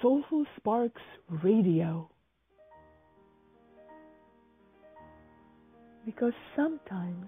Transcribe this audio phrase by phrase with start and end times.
[0.00, 1.02] Soulful Sparks
[1.42, 2.08] Radio.
[6.06, 7.26] Because sometimes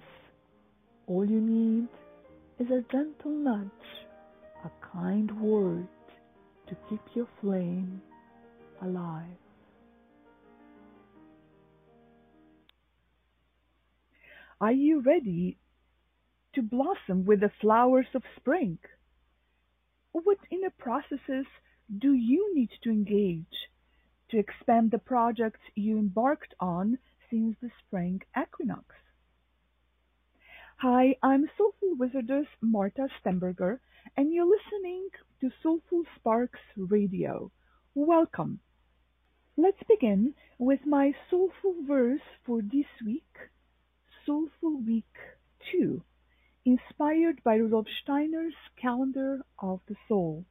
[1.09, 1.89] all you need
[2.61, 3.67] is a gentle nudge,
[4.65, 5.89] a kind word
[6.69, 8.01] to keep your flame
[8.83, 9.27] alive.
[14.61, 15.59] Are you ready
[16.55, 18.79] to blossom with the flowers of spring?
[20.13, 21.47] What inner processes
[21.99, 23.69] do you need to engage
[24.31, 26.99] to expand the projects you embarked on
[27.29, 28.85] since the spring equinox?
[30.77, 33.81] Hi, I'm Soulful Wizardess Marta Stemberger,
[34.17, 35.09] and you're listening
[35.41, 37.51] to Soulful Sparks Radio.
[37.95, 38.61] Welcome.
[39.57, 43.37] Let's begin with my soulful verse for this week,
[44.25, 45.17] Soulful Week
[45.73, 46.01] 2,
[46.65, 50.45] inspired by Rudolf Steiner's Calendar of the Soul.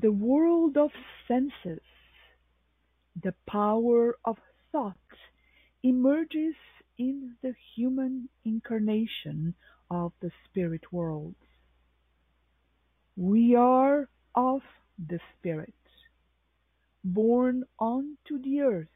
[0.00, 0.90] The world of
[1.28, 1.84] senses,
[3.22, 4.36] the power of
[4.72, 4.96] thought
[5.84, 6.56] emerges
[6.98, 9.54] in the human incarnation
[9.90, 11.36] of the spirit world.
[13.16, 14.62] We are of
[14.98, 15.74] the spirit,
[17.04, 18.88] born onto the earth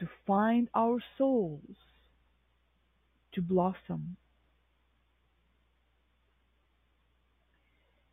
[0.00, 1.76] to find our souls,
[3.34, 4.16] to blossom.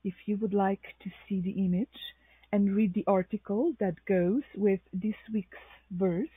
[0.07, 2.13] If you would like to see the image
[2.49, 5.57] and read the article that goes with this week's
[5.91, 6.29] verse,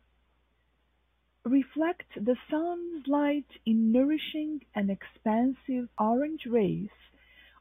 [1.45, 6.89] reflect the Sun's light in nourishing and expansive orange rays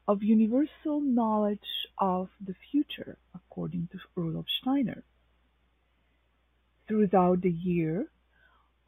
[0.08, 5.04] of universal knowledge of the future, according to Rudolf Steiner.
[6.88, 8.06] Throughout the year,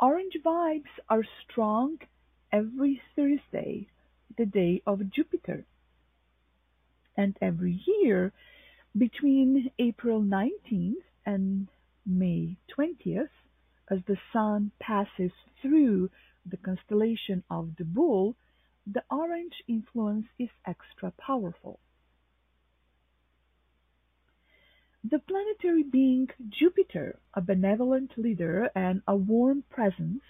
[0.00, 1.98] orange vibes are strong
[2.52, 3.88] every Thursday,
[4.36, 5.64] the day of Jupiter.
[7.16, 8.32] And every year,
[8.96, 11.68] between April 19th and
[12.04, 13.28] May 20th,
[13.90, 15.32] as the Sun passes
[15.62, 16.10] through
[16.44, 18.36] the constellation of the Bull,
[18.86, 21.80] the orange influence is extra powerful.
[25.04, 30.22] The planetary being Jupiter, a benevolent leader and a warm presence,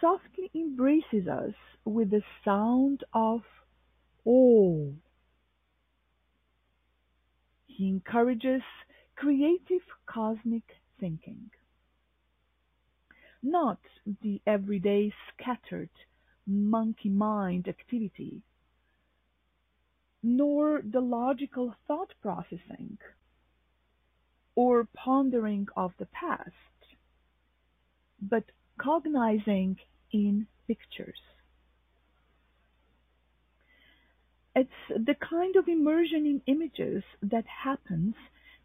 [0.00, 1.54] softly embraces us
[1.84, 3.42] with the sound of
[4.26, 4.94] "oh".
[7.66, 8.62] He encourages
[9.14, 10.64] creative cosmic
[11.00, 11.50] thinking.
[13.48, 13.78] Not
[14.22, 15.90] the everyday scattered
[16.48, 18.42] monkey mind activity,
[20.20, 22.98] nor the logical thought processing
[24.56, 26.80] or pondering of the past,
[28.20, 29.78] but cognizing
[30.12, 31.20] in pictures.
[34.56, 38.16] It's the kind of immersion in images that happens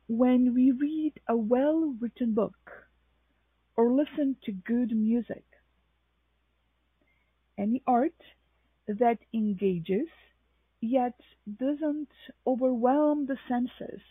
[0.07, 2.89] when we read a well written book
[3.81, 5.43] or listen to good music.
[7.57, 8.21] Any art
[8.87, 10.07] that engages
[10.81, 11.19] yet
[11.59, 12.09] doesn't
[12.45, 14.01] overwhelm the senses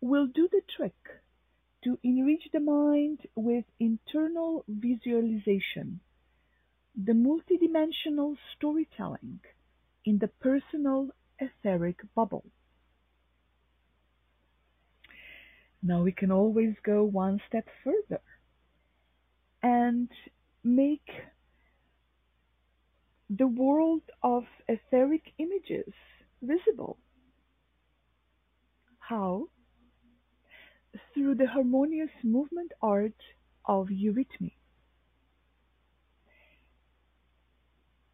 [0.00, 0.96] will do the trick
[1.84, 6.00] to enrich the mind with internal visualization,
[6.96, 9.38] the multidimensional storytelling
[10.04, 12.44] in the personal etheric bubble.
[15.80, 18.20] Now we can always go one step further
[19.62, 20.08] and
[20.64, 21.08] make
[23.28, 25.92] the world of etheric images
[26.42, 26.98] visible.
[28.98, 29.48] How?
[31.14, 33.20] Through the harmonious movement art
[33.64, 34.52] of eurythmy.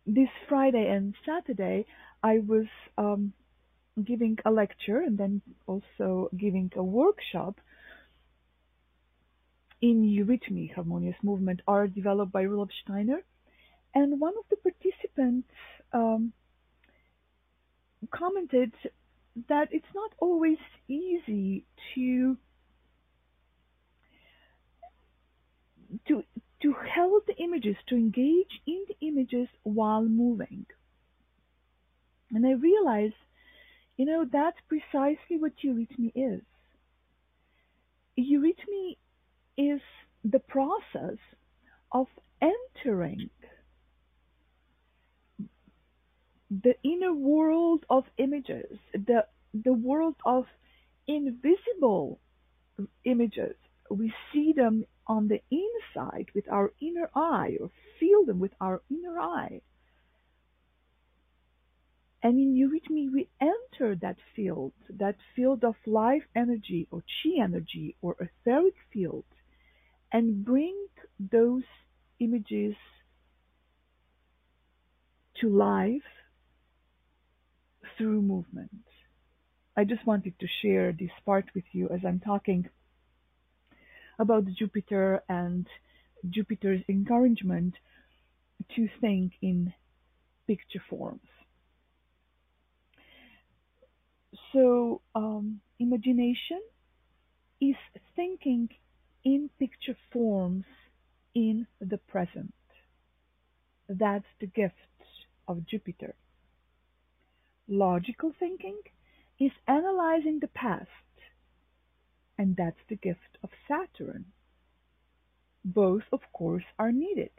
[0.06, 1.86] This Friday and Saturday,
[2.22, 2.66] I was
[2.96, 3.32] um,
[4.04, 7.60] giving a lecture and then also giving a workshop
[9.80, 13.22] in eurythmy, harmonious movement, are developed by Rudolf Steiner.
[13.94, 15.48] And one of the participants
[15.92, 16.32] um,
[18.10, 18.72] commented
[19.48, 20.58] that it's not always
[20.88, 21.64] easy
[21.94, 22.36] to
[26.08, 26.22] to
[26.62, 30.66] to hold the images, to engage in the images while moving.
[32.30, 33.14] And I realized,
[33.96, 36.42] you know, that's precisely what eurythmy is.
[38.18, 38.96] Eurythmy
[39.56, 39.80] is
[40.24, 41.18] the process
[41.92, 42.06] of
[42.42, 43.30] entering
[46.50, 49.26] the inner world of images, the
[49.64, 50.44] the world of
[51.06, 52.20] invisible
[53.04, 53.56] images.
[53.90, 58.82] We see them on the inside with our inner eye or feel them with our
[58.90, 59.60] inner eye.
[62.22, 67.96] And in eurythmy, we enter that field, that field of life energy or chi energy
[68.02, 69.24] or etheric field,
[70.12, 70.86] and bring
[71.18, 71.64] those
[72.20, 72.74] images
[75.40, 76.02] to life
[77.96, 78.70] through movement.
[79.76, 82.68] I just wanted to share this part with you as I'm talking
[84.18, 85.66] about Jupiter and
[86.28, 87.74] Jupiter's encouragement
[88.74, 89.74] to think in
[90.46, 91.20] picture forms.
[94.52, 96.60] So, um, imagination
[97.60, 97.76] is
[98.14, 98.70] thinking
[99.26, 100.64] in picture forms
[101.34, 102.54] in the present.
[103.88, 105.00] That's the gift
[105.48, 106.14] of Jupiter.
[107.66, 108.78] Logical thinking
[109.40, 111.16] is analyzing the past,
[112.38, 114.26] and that's the gift of Saturn.
[115.64, 117.32] Both, of course, are needed.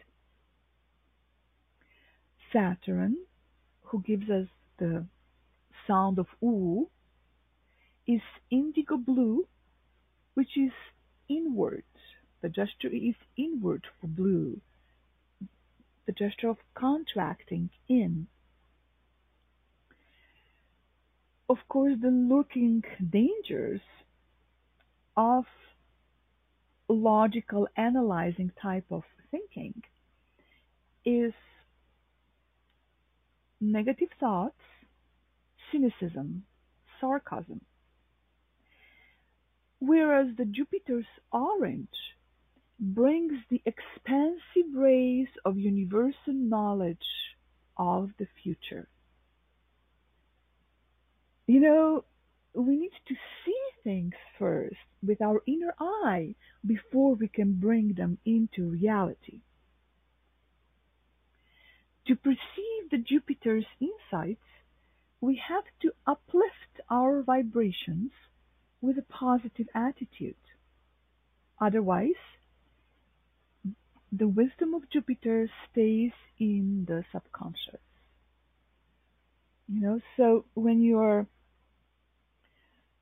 [2.52, 3.16] Saturn,
[3.84, 4.48] who gives us
[4.78, 5.06] the
[5.88, 6.90] sound of oo,
[8.06, 9.48] is indigo blue,
[10.34, 10.74] which is
[11.30, 11.84] inward.
[12.42, 14.62] The gesture is inward for blue.
[16.06, 18.28] The gesture of contracting in
[21.50, 23.82] of course, the lurking dangers
[25.16, 25.46] of
[26.90, 29.82] logical analyzing type of thinking
[31.06, 31.34] is
[33.62, 34.60] negative thoughts,
[35.72, 36.44] cynicism,
[37.00, 37.62] sarcasm.
[39.80, 42.16] Whereas the Jupiter's orange
[42.80, 47.08] brings the expansive rays of universal knowledge
[47.78, 48.90] of the future
[51.48, 52.04] you know,
[52.54, 53.16] we need to
[53.46, 56.36] see things first with our inner eye
[56.66, 59.40] before we can bring them into reality.
[62.08, 64.44] To perceive the Jupiter's insights,
[65.22, 68.12] we have to uplift our vibrations
[68.82, 70.36] with a positive attitude.
[71.60, 72.22] Otherwise,
[74.12, 77.82] the wisdom of Jupiter stays in the subconscious.
[79.68, 81.28] You know, so when you're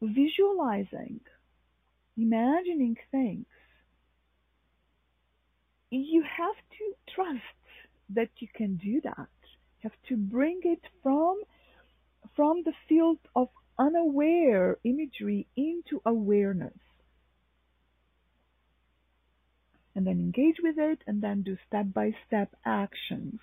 [0.01, 1.19] visualizing,
[2.17, 3.45] imagining things,
[5.91, 7.41] you have to trust
[8.09, 9.29] that you can do that.
[9.81, 11.41] You have to bring it from
[12.35, 16.73] from the field of unaware imagery into awareness.
[19.95, 23.39] And then engage with it and then do step by step actions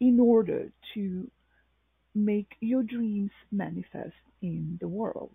[0.00, 1.30] in order to
[2.14, 5.34] make your dreams manifest in the world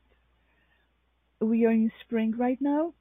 [1.39, 2.93] we are in spring right now.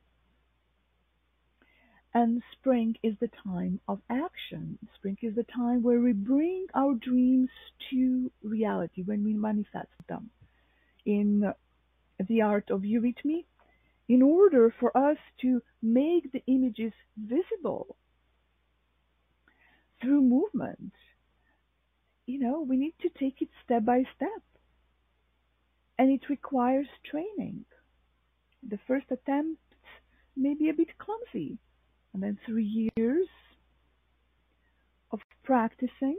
[2.13, 4.79] And spring is the time of action.
[4.95, 7.51] Spring is the time where we bring our dreams
[7.91, 10.31] to reality, when we manifest them.
[11.07, 11.55] In
[12.19, 13.47] the art of eurythmy,
[14.09, 17.97] in order for us to make the images visible
[20.01, 20.93] through movement,
[22.27, 24.43] you know, we need to take it step by step.
[25.99, 27.65] And it requires training
[28.69, 29.61] the first attempt
[30.37, 31.59] may be a bit clumsy,
[32.13, 33.29] and then three years
[35.11, 36.19] of practicing,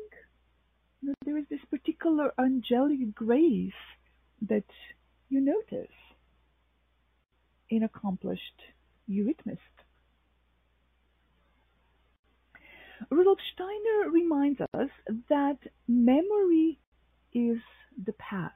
[1.01, 3.73] you know, there is this particular angelic grace
[4.41, 4.65] that
[5.29, 5.91] you notice
[7.69, 8.61] in accomplished
[9.09, 9.57] eurythmist.
[13.09, 14.89] Rudolf Steiner reminds us
[15.29, 16.79] that memory
[17.33, 17.57] is
[18.05, 18.53] the past.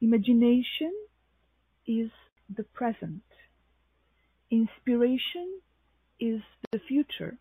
[0.00, 0.92] Imagination
[1.86, 2.10] is
[2.54, 3.22] the present.
[4.50, 5.60] Inspiration
[6.20, 6.40] is
[6.72, 7.38] the future.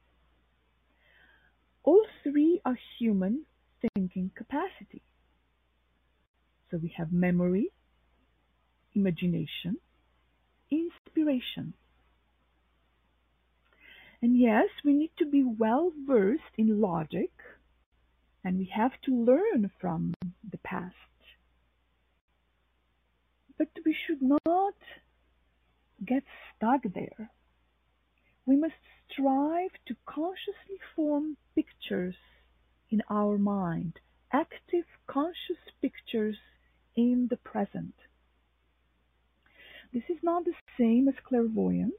[1.84, 3.46] All three are human
[3.82, 5.02] thinking capacity.
[6.74, 7.70] So we have memory,
[8.96, 9.78] imagination,
[10.72, 11.76] inspiration.
[14.24, 17.30] And yes, we need to be well versed in logic
[18.44, 20.16] and we have to learn from
[20.50, 20.96] the past.
[23.60, 24.74] But we should not
[26.04, 26.24] get
[26.56, 27.30] stuck there.
[28.48, 28.74] We must
[29.12, 32.16] strive to consciously form pictures
[32.90, 34.00] in our mind,
[34.32, 36.38] active conscious pictures
[36.96, 37.96] in the present.
[39.94, 41.94] This is not the same as clairvoyance.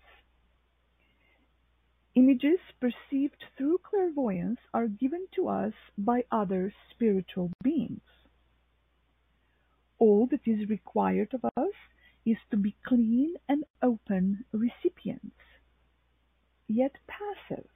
[2.14, 8.02] Images perceived through clairvoyance are given to us by other spiritual beings.
[9.98, 11.74] All that is required of us
[12.24, 15.36] is to be clean and open recipients,
[16.68, 17.68] yet passive.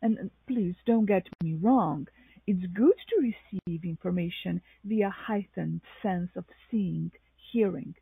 [0.00, 2.08] And please don't get me wrong,
[2.46, 7.10] it's good to receive information via heightened sense of seeing,
[7.52, 7.94] hearing,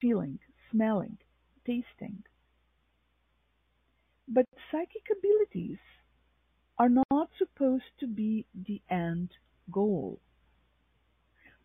[0.00, 0.38] feeling,
[0.70, 1.16] smelling,
[1.66, 2.22] tasting.
[4.28, 5.78] But psychic abilities
[6.78, 9.30] are not supposed to be the end
[9.72, 10.20] goal.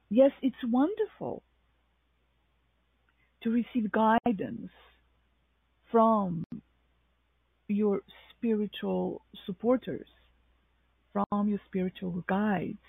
[0.10, 1.44] Yes, it's wonderful
[3.44, 4.72] to receive guidance
[5.92, 6.44] from
[7.68, 10.08] your spiritual supporters,
[11.14, 12.80] from your spiritual guides,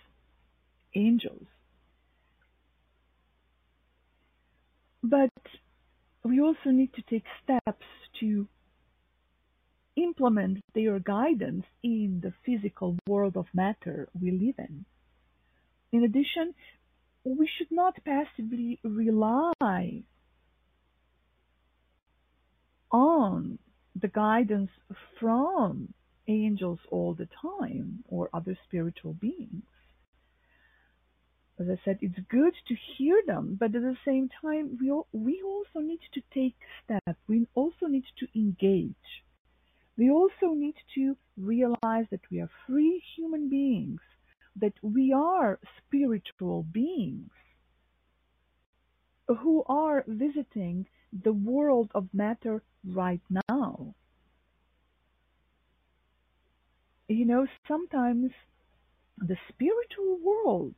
[0.94, 1.46] angels.
[5.02, 5.30] But
[6.24, 7.86] we also need to take steps
[8.20, 8.46] to
[9.96, 14.84] implement their guidance in the physical world of matter we live in.
[15.92, 16.54] In addition,
[17.24, 20.02] we should not passively rely
[22.90, 23.58] on
[24.00, 24.70] the guidance
[25.20, 25.92] from
[26.28, 29.64] angels all the time or other spiritual beings.
[31.58, 35.42] As I said, it's good to hear them, but at the same time, we, we
[35.42, 37.18] also need to take steps.
[37.28, 39.24] We also need to engage.
[39.96, 44.00] We also need to realize that we are free human beings,
[44.56, 47.30] that we are spiritual beings
[49.28, 53.94] who are visiting the world of matter right now.
[57.12, 58.30] You know, sometimes
[59.18, 60.74] the spiritual world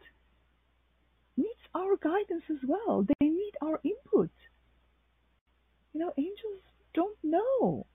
[1.37, 3.07] needs our guidance as well.
[3.07, 4.31] They need our input.
[5.93, 6.61] You know, angels
[6.93, 7.87] don't know.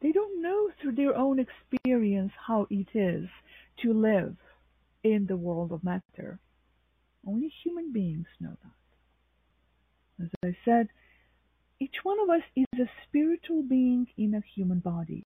[0.00, 3.28] They don't know through their own experience how it is
[3.82, 4.36] to live
[5.02, 6.38] in the world of matter.
[7.26, 10.24] Only human beings know that.
[10.24, 10.88] As I said,
[11.80, 15.24] each one of us is a spiritual being in a human body.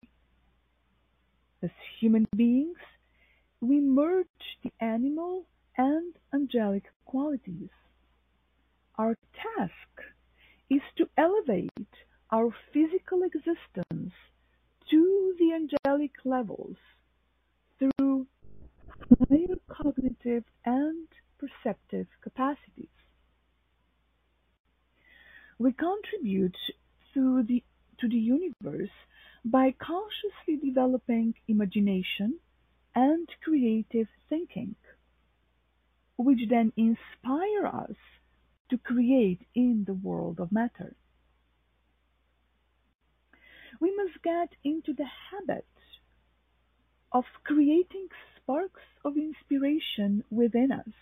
[1.66, 2.78] As human beings,
[3.60, 5.46] we merge the animal
[5.76, 7.70] and angelic qualities.
[8.96, 9.94] Our task
[10.70, 11.94] is to elevate
[12.30, 14.12] our physical existence
[14.90, 16.76] to the angelic levels
[17.80, 18.28] through
[19.28, 22.96] higher cognitive and perceptive capacities.
[25.58, 26.58] We contribute
[27.14, 27.64] to the,
[27.98, 28.96] to the universe
[29.48, 32.38] by consciously developing imagination
[32.96, 34.74] and creative thinking,
[36.16, 37.96] which then inspire us
[38.68, 40.96] to create in the world of matter.
[43.80, 45.66] We must get into the habit
[47.12, 50.92] of creating sparks of inspiration within us.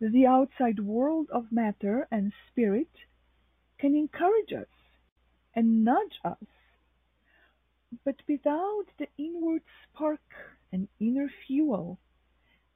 [0.00, 2.90] The outside world of matter and spirit
[3.78, 4.68] can encourage us
[5.54, 6.36] and nudge us,
[8.04, 10.20] but without the inward spark
[10.72, 11.98] and inner fuel,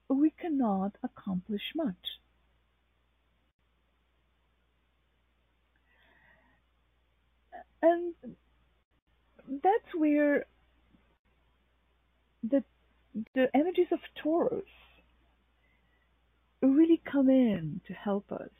[0.09, 1.97] we cannot accomplish much.
[7.83, 8.15] And
[9.63, 10.47] that's where
[12.43, 12.63] the
[13.35, 14.65] the energies of Taurus
[16.63, 18.51] really come in to help us.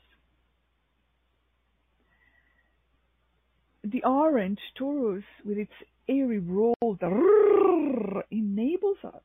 [3.83, 5.71] The orange Taurus with its
[6.07, 6.75] airy roll
[8.31, 9.21] enables us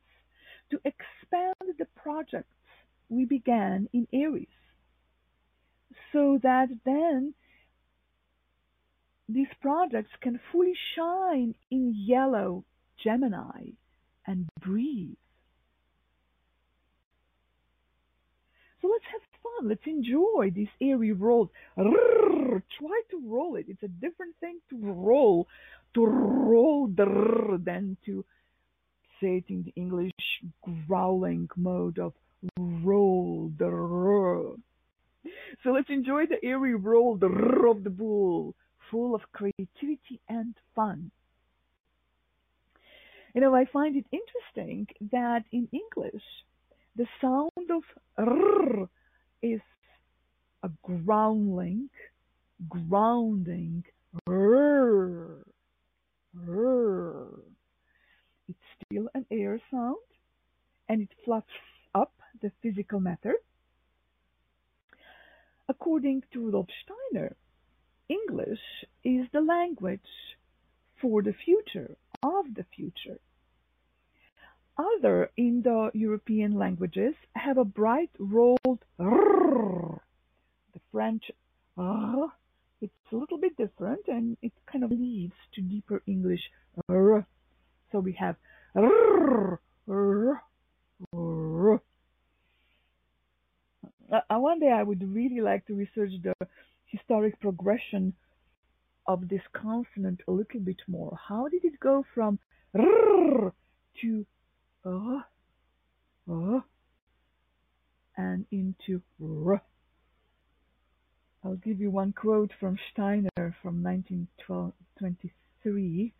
[0.70, 2.48] to expand the projects
[3.08, 4.46] we began in Aries
[6.12, 7.34] so that then
[9.28, 12.64] these projects can fully shine in yellow
[13.02, 13.72] Gemini
[14.26, 15.16] and breathe.
[18.80, 19.68] So let's have fun.
[19.68, 21.50] Let's enjoy this airy roll.
[21.76, 23.66] Try to roll it.
[23.68, 25.48] It's a different thing to roll,
[25.94, 28.24] to roll than to
[29.20, 30.12] say it in the English
[30.86, 32.12] growling mode of
[32.56, 33.66] roll the
[35.64, 38.54] So let's enjoy the airy roll of the bull
[38.90, 41.10] full of creativity and fun.
[43.34, 46.22] You know, I find it interesting that in English,
[46.98, 47.84] the sound of
[48.18, 48.88] r
[49.40, 49.60] is
[50.64, 51.88] a growling,
[52.68, 53.84] grounding
[54.26, 55.44] r.
[56.48, 57.28] r.
[58.48, 60.08] It's still an air sound,
[60.88, 61.46] and it fluffs
[61.94, 62.12] up
[62.42, 63.34] the physical matter.
[65.68, 67.36] According to Rudolf Steiner,
[68.08, 68.64] English
[69.04, 70.10] is the language
[71.00, 73.20] for the future, of the future.
[74.78, 80.00] Other Indo-European languages have a bright rolled r.
[80.72, 81.32] The French
[81.76, 82.32] r,
[82.80, 86.42] it's a little bit different and it kind of leads to deeper English
[86.88, 87.26] r.
[87.90, 88.36] So we have
[88.76, 90.42] r, r,
[91.12, 91.82] r.
[94.10, 96.34] Uh, one day I would really like to research the
[96.86, 98.14] historic progression
[99.08, 101.18] of this consonant a little bit more.
[101.28, 102.38] How did it go from
[102.74, 103.52] r
[104.02, 104.26] to
[104.88, 105.20] uh,
[106.30, 106.60] uh,
[108.16, 109.62] and into r?
[111.44, 116.12] I'll give you one quote from Steiner from 1923.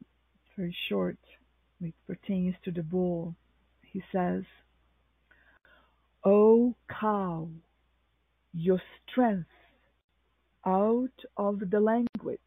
[0.00, 1.18] It's very short.
[1.80, 3.34] It pertains to the bull.
[3.82, 4.44] He says,
[6.24, 7.48] O cow,
[8.52, 9.48] your strength
[10.66, 12.40] out of the language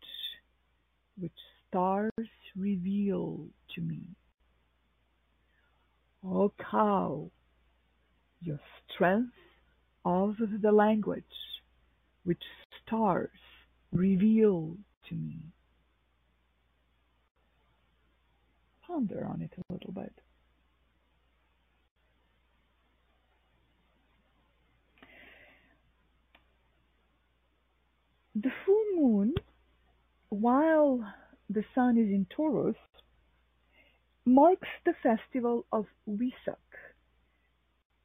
[1.17, 1.31] which
[1.67, 2.11] stars
[2.55, 4.15] reveal to me.
[6.25, 7.29] O cow,
[8.41, 9.33] your strength
[10.05, 11.23] of the language
[12.23, 12.41] which
[12.85, 13.29] stars
[13.91, 14.77] reveal
[15.09, 15.51] to me.
[18.87, 20.13] Ponder on it a little bit.
[28.35, 29.35] The full moon,
[30.29, 31.05] while
[31.49, 32.75] the sun is in Taurus,
[34.25, 36.55] marks the festival of Vesak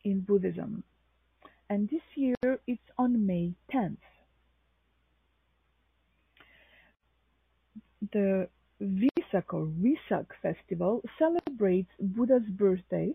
[0.04, 0.82] in Buddhism,
[1.70, 3.96] and this year it's on May 10th.
[8.12, 8.48] The
[8.80, 13.14] Vesak or Vesak festival celebrates Buddha's birthday,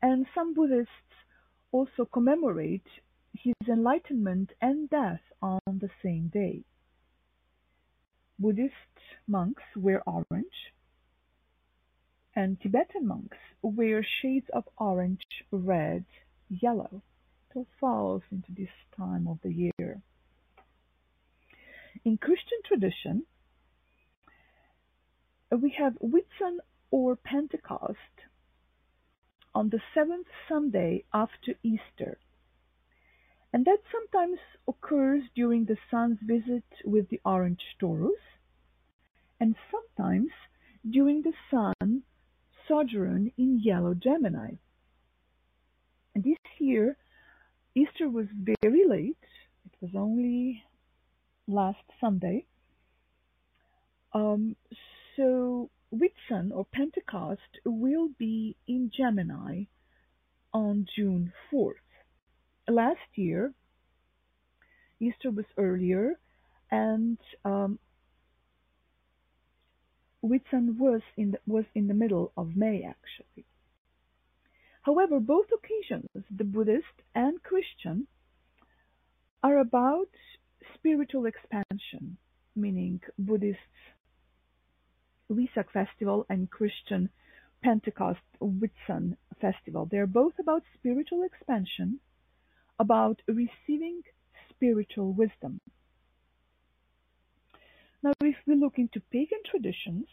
[0.00, 1.14] and some Buddhists
[1.72, 2.86] also commemorate
[3.34, 6.62] his enlightenment and death on the same day.
[8.38, 8.72] Buddhist
[9.28, 10.72] monks wear orange,
[12.34, 16.04] and Tibetan monks wear shades of orange, red,
[16.48, 17.02] yellow.
[17.50, 20.00] It all falls into this time of the year.
[22.04, 23.24] In Christian tradition,
[25.50, 26.58] we have Whitsun
[26.90, 27.96] or Pentecost
[29.54, 32.18] on the seventh Sunday after Easter
[33.52, 38.18] and that sometimes occurs during the sun's visit with the orange Taurus,
[39.38, 40.30] and sometimes
[40.88, 42.02] during the sun
[42.68, 44.52] sojourn in yellow Gemini.
[46.14, 46.96] And this year,
[47.74, 48.26] Easter was
[48.62, 49.16] very late.
[49.64, 50.62] It was only
[51.46, 52.44] last Sunday.
[54.12, 54.56] Um,
[55.16, 59.64] so Whitsun or Pentecost will be in Gemini
[60.52, 61.74] on June 4th
[62.68, 63.52] last year,
[65.00, 66.18] Easter was earlier,
[66.70, 67.78] and um,
[70.22, 73.44] Whitsun was in the, was in the middle of May actually.
[74.82, 78.06] However, both occasions, the Buddhist and Christian,
[79.42, 80.08] are about
[80.74, 82.16] spiritual expansion,
[82.54, 83.60] meaning Buddhists
[85.30, 87.08] Vesak festival and Christian
[87.62, 89.86] Pentecost Whitsun festival.
[89.86, 92.00] They are both about spiritual expansion
[92.78, 94.02] about receiving
[94.50, 95.60] spiritual wisdom.
[98.02, 100.06] Now, if we look into pagan traditions,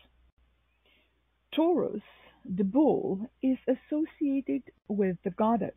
[1.52, 2.04] Taurus,
[2.46, 5.76] the bull, is associated with the goddess.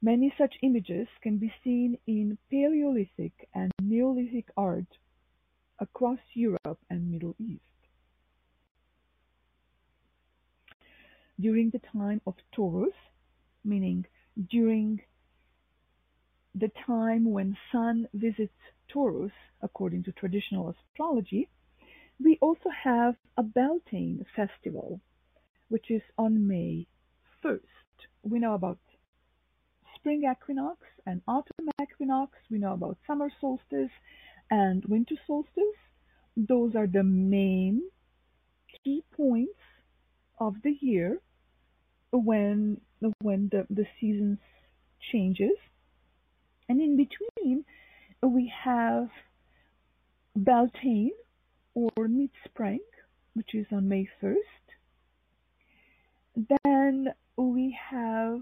[0.00, 4.86] Many such images can be seen in Paleolithic and Neolithic art
[5.78, 7.60] across Europe and Middle East.
[11.38, 12.94] During the time of Taurus,
[13.64, 14.06] meaning
[14.50, 15.02] during
[16.58, 18.52] the time when Sun visits
[18.88, 21.48] Taurus, according to traditional astrology,
[22.18, 25.00] we also have a Beltane festival,
[25.68, 26.86] which is on May
[27.44, 27.60] 1st.
[28.22, 28.78] We know about
[29.96, 32.38] spring equinox and autumn equinox.
[32.50, 33.90] We know about summer solstice
[34.50, 35.78] and winter solstice.
[36.36, 37.82] Those are the main
[38.82, 39.60] key points
[40.38, 41.20] of the year
[42.12, 42.80] when
[43.20, 44.38] when the, the seasons
[45.12, 45.56] changes.
[46.68, 47.64] And in between,
[48.22, 49.08] we have
[50.34, 51.12] Beltane
[51.74, 52.80] or Mid-Spring,
[53.34, 54.66] which is on May 1st.
[56.64, 58.40] Then we have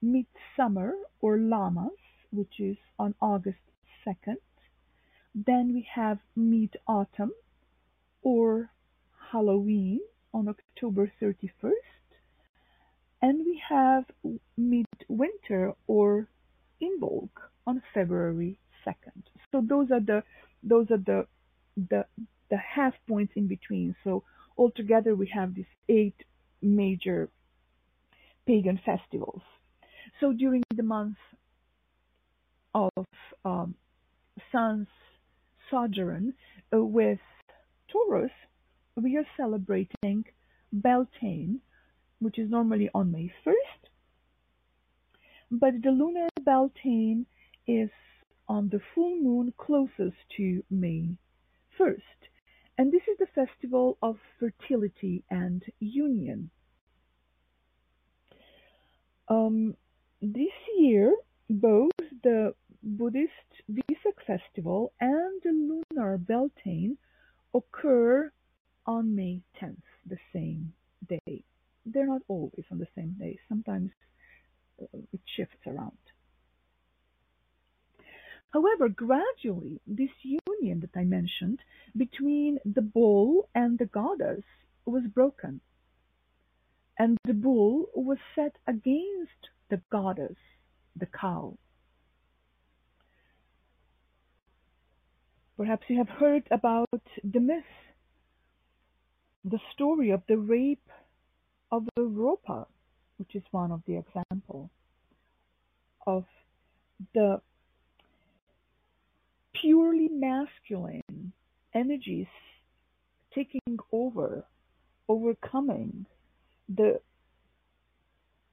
[0.00, 1.90] Midsummer or Lammas,
[2.30, 3.58] which is on August
[4.06, 4.36] 2nd.
[5.34, 7.32] Then we have Mid-Autumn
[8.22, 8.70] or
[9.32, 10.00] Halloween
[10.32, 11.72] on October 31st.
[13.20, 14.04] And we have
[14.56, 16.28] Midwinter or
[16.80, 17.30] Imbolc
[17.66, 19.22] on February 2nd.
[19.52, 20.22] So those are the
[20.62, 21.26] those are the
[21.76, 22.04] the
[22.50, 23.94] the half points in between.
[24.04, 24.22] So
[24.56, 26.16] altogether we have these eight
[26.62, 27.28] major
[28.46, 29.42] pagan festivals.
[30.20, 31.16] So during the month
[32.74, 33.06] of
[33.44, 33.74] um,
[34.52, 34.88] Sun's
[35.70, 36.34] sojourn
[36.72, 37.18] uh, with
[37.88, 38.30] Taurus,
[38.96, 40.24] we are celebrating
[40.72, 41.60] Beltane,
[42.20, 43.82] which is normally on May 1st,
[45.50, 47.26] but the lunar Beltane
[47.66, 47.90] is
[48.48, 51.16] on the full moon closest to May
[51.78, 52.28] 1st,
[52.78, 56.50] and this is the festival of fertility and union.
[59.28, 59.74] Um,
[60.22, 61.14] this year,
[61.50, 63.30] both the Buddhist
[63.70, 66.96] Vesak festival and the lunar Beltane
[67.54, 68.30] occur
[68.86, 70.72] on May 10th, the same
[71.08, 71.42] day.
[71.84, 73.38] They're not always on the same day.
[73.48, 73.90] Sometimes
[74.80, 75.98] uh, it shifts around.
[78.56, 81.60] However, gradually, this union that I mentioned
[81.94, 84.44] between the bull and the goddess
[84.86, 85.60] was broken,
[86.98, 90.38] and the bull was set against the goddess,
[90.98, 91.58] the cow.
[95.58, 97.74] Perhaps you have heard about the myth,
[99.44, 100.88] the story of the rape
[101.70, 102.66] of Europa,
[103.18, 104.70] which is one of the examples
[106.06, 106.24] of
[107.12, 107.42] the
[109.60, 111.32] purely masculine
[111.74, 112.26] energies
[113.34, 114.44] taking over,
[115.08, 116.06] overcoming
[116.68, 117.00] the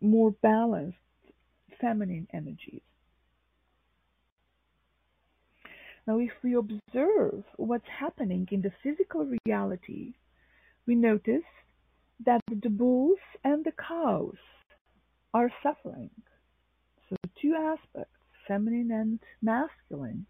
[0.01, 0.97] more balanced
[1.79, 2.81] feminine energies.
[6.05, 10.13] Now, if we observe what's happening in the physical reality,
[10.85, 11.47] we notice
[12.25, 14.35] that the bulls and the cows
[15.33, 16.09] are suffering.
[17.09, 20.25] So, two aspects, feminine and masculine,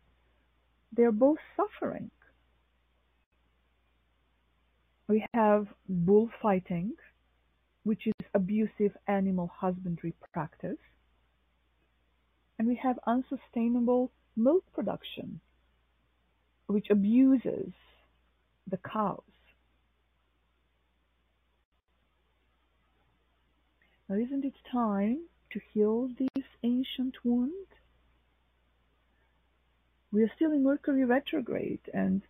[0.96, 2.12] they're both suffering.
[5.08, 6.94] We have bullfighting,
[7.84, 10.78] which is abusive animal husbandry practice,
[12.58, 15.42] and we have unsustainable milk production,
[16.68, 17.74] which abuses
[18.70, 19.22] the cows.
[24.08, 25.20] Now, isn't it time
[25.52, 27.68] to heal this ancient wound?
[30.14, 32.22] We are still in Mercury retrograde, and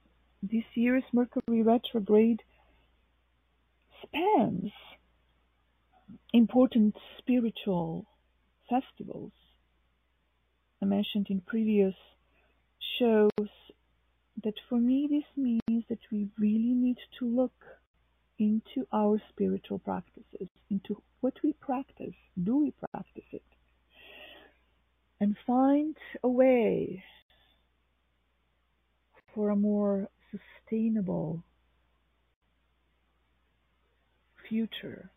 [0.41, 2.41] this year's Mercury retrograde
[4.01, 4.71] spans
[6.31, 8.05] important spiritual
[8.69, 9.33] festivals.
[10.81, 11.93] I mentioned in previous
[12.97, 13.49] shows
[14.45, 17.65] that for me this means that we really need to look
[18.39, 22.15] into our spiritual practices, into what we practice.
[22.41, 23.43] Do we practice it?
[25.19, 27.03] And find a way
[29.33, 31.43] for a more sustainable
[34.47, 35.09] future.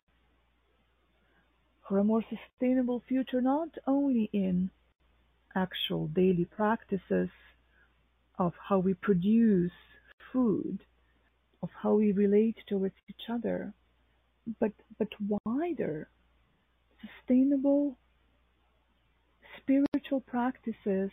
[1.87, 4.69] For a more sustainable future, not only in
[5.55, 7.29] actual daily practices
[8.37, 9.71] of how we produce
[10.31, 10.79] food,
[11.63, 13.73] of how we relate towards each other,
[14.59, 15.09] but, but
[15.45, 16.09] wider,
[17.01, 17.97] sustainable
[19.57, 21.11] spiritual practices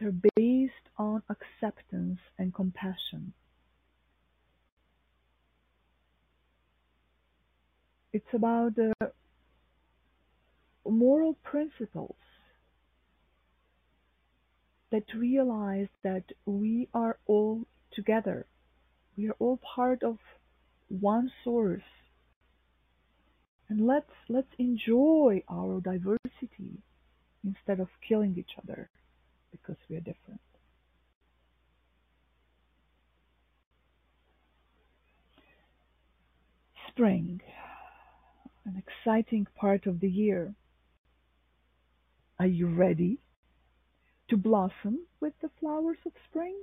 [0.00, 3.32] are based on acceptance and compassion.
[8.12, 8.92] It's about the
[10.88, 12.16] moral principles
[14.90, 18.46] that realize that we are all together.
[19.16, 20.18] We are all part of
[20.88, 21.82] one source.
[23.68, 26.82] And let's let's enjoy our diversity
[27.42, 28.90] instead of killing each other
[29.62, 30.40] because we are different.
[36.88, 37.40] Spring,
[38.66, 40.54] an exciting part of the year.
[42.38, 43.18] Are you ready
[44.28, 46.62] to blossom with the flowers of spring?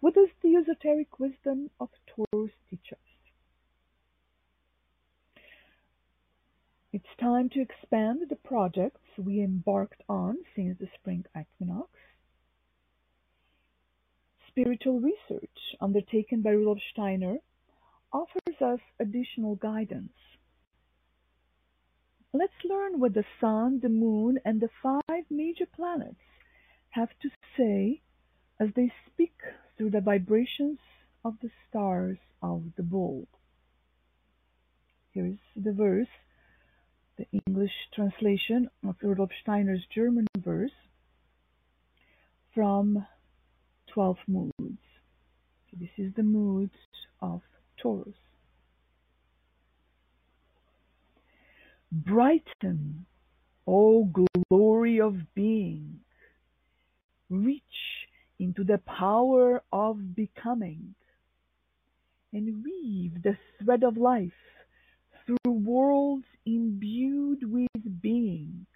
[0.00, 2.98] What does the esoteric wisdom of Taurus teach us?
[6.92, 11.90] It's time to expand the projects we embarked on since the spring equinox
[14.54, 17.38] spiritual research undertaken by Rudolf Steiner
[18.12, 20.12] offers us additional guidance.
[22.32, 26.22] Let's learn what the Sun, the Moon, and the five major planets
[26.90, 28.00] have to say
[28.60, 29.34] as they speak
[29.76, 30.78] through the vibrations
[31.24, 33.26] of the stars of the bull.
[35.10, 36.14] Here's the verse,
[37.16, 40.70] the English translation of Rudolf Steiner's German verse
[42.54, 43.06] from
[43.92, 44.52] 12 moods.
[44.58, 46.74] So this is the moods
[47.20, 47.42] of
[47.76, 48.14] Taurus.
[51.92, 53.06] Brighten,
[53.66, 54.10] O
[54.50, 56.00] glory of being.
[57.30, 57.62] Reach
[58.38, 60.94] into the power of becoming
[62.32, 64.32] and weave the thread of life
[65.24, 68.66] through worlds imbued with being.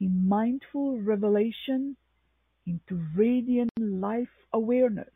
[0.00, 1.96] In mindful revelation
[2.66, 5.10] into radiant life awareness.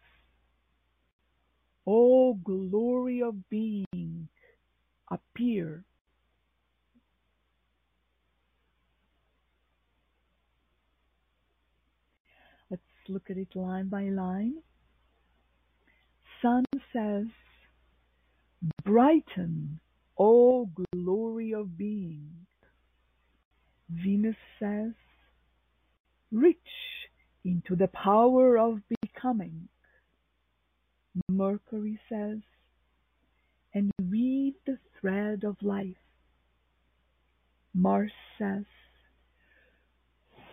[1.87, 4.29] O glory of being,
[5.11, 5.85] appear.
[12.71, 14.55] Let's look at it line by line.
[16.41, 17.27] Sun says,
[18.85, 19.81] Brighten,
[20.19, 22.31] O glory of being.
[23.91, 24.93] Venus says,
[26.31, 26.57] Reach
[27.45, 29.69] into the power of becoming.
[31.29, 32.39] Mercury says,
[33.75, 35.97] and weave the thread of life.
[37.75, 38.65] Mars says,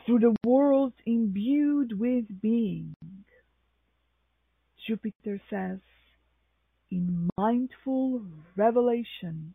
[0.06, 2.96] through the worlds imbued with being.
[4.88, 5.80] Jupiter says,
[6.92, 8.22] in mindful
[8.56, 9.54] revelation.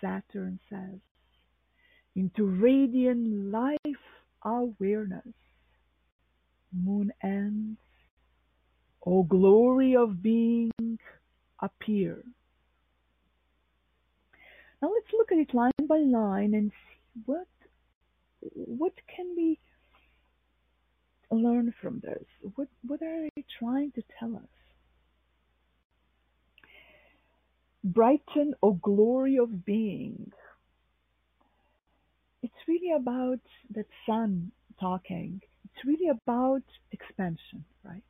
[0.00, 1.00] Saturn says,
[2.16, 3.78] into radiant life
[4.44, 5.26] awareness.
[6.72, 7.78] Moon ends,
[9.04, 10.98] O glory of being,
[11.60, 12.22] appear.
[14.80, 17.46] Now let's look at it line by line and see what
[18.40, 19.58] what can we
[21.30, 22.24] learn from this?
[22.54, 24.59] What what are they trying to tell us?
[27.82, 30.32] Brighten, O glory of being.
[32.42, 33.40] It's really about
[33.74, 35.40] that sun talking.
[35.64, 36.62] It's really about
[36.92, 38.02] expansion, right?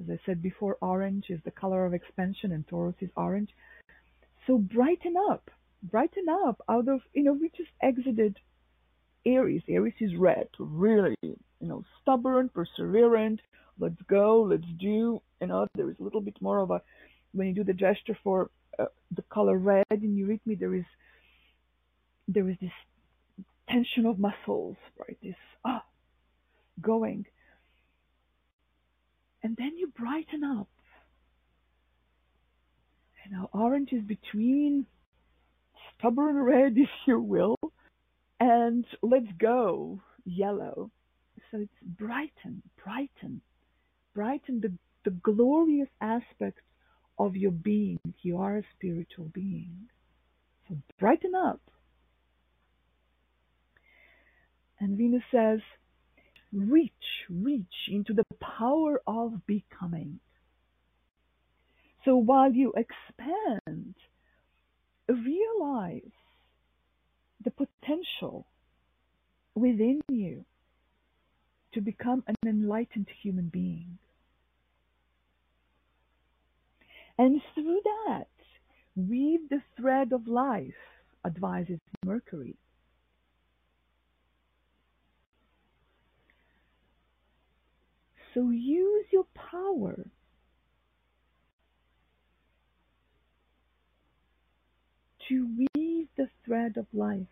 [0.00, 3.50] As I said before, orange is the color of expansion and Taurus is orange.
[4.46, 5.50] So brighten up,
[5.82, 8.38] brighten up out of, you know, we just exited
[9.26, 9.62] Aries.
[9.68, 13.40] Aries is red, really, you know, stubborn, perseverant,
[13.78, 16.80] let's go, let's do, you know, there is a little bit more of a,
[17.32, 20.84] when you do the gesture for uh, the color red in eurythmy, there is,
[22.26, 22.72] there is this
[23.68, 25.18] tension of muscles, right?
[25.22, 25.84] This, ah,
[26.80, 27.26] going.
[29.42, 30.68] And then you brighten up.
[33.24, 34.86] And now orange is between
[35.98, 37.56] stubborn red, if you will,
[38.40, 40.90] and let's go yellow.
[41.50, 43.40] So it's brighten, brighten,
[44.14, 44.72] brighten the,
[45.04, 46.58] the glorious aspect
[47.18, 47.98] of your being.
[48.22, 49.88] You are a spiritual being.
[50.68, 51.60] So brighten up.
[54.80, 55.60] And Venus says,
[56.52, 56.92] reach,
[57.28, 60.20] reach into the power of becoming.
[62.04, 63.94] So while you expand,
[65.08, 66.12] realize
[67.44, 68.46] the potential
[69.54, 70.44] within you
[71.74, 73.98] to become an enlightened human being.
[77.18, 78.28] And through that,
[78.94, 80.74] weave the thread of life,
[81.24, 82.56] advises Mercury.
[88.34, 90.06] So use your power
[95.28, 97.26] to weave the thread of life.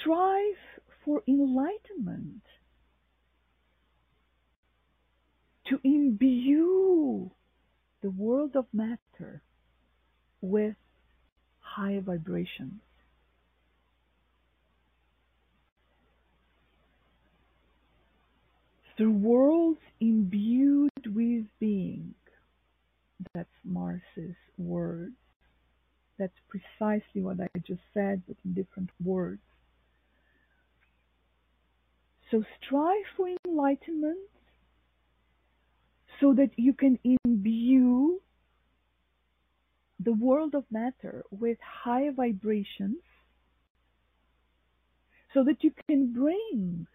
[0.00, 2.42] Strive for enlightenment,
[5.68, 7.30] to imbue
[8.02, 9.42] the world of matter
[10.40, 10.76] with
[11.60, 12.80] high vibrations.
[18.96, 22.14] Through worlds imbued with being,
[23.32, 25.14] that's Mars's words.
[26.18, 29.40] That's precisely what I just said, but in different words.
[32.30, 34.18] So strive for enlightenment
[36.20, 38.20] so that you can imbue
[40.00, 43.02] the world of matter with high vibrations
[45.34, 46.86] so that you can bring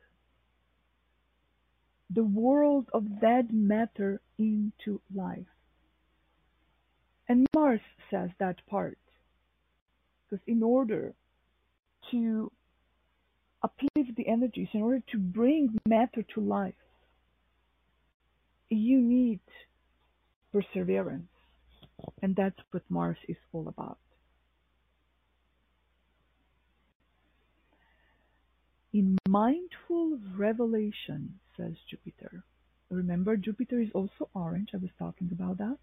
[2.10, 5.46] the world of dead matter into life.
[7.28, 7.82] And Mars
[8.12, 8.98] says that part.
[10.30, 11.14] Because in order
[12.12, 12.52] to
[13.64, 16.83] uplift the energies, in order to bring matter to life,
[18.74, 19.40] you need
[20.52, 21.30] perseverance.
[22.22, 23.98] And that's what Mars is all about.
[28.94, 32.44] In mindful revelation, says Jupiter.
[32.90, 34.70] Remember, Jupiter is also orange.
[34.74, 35.78] I was talking about that.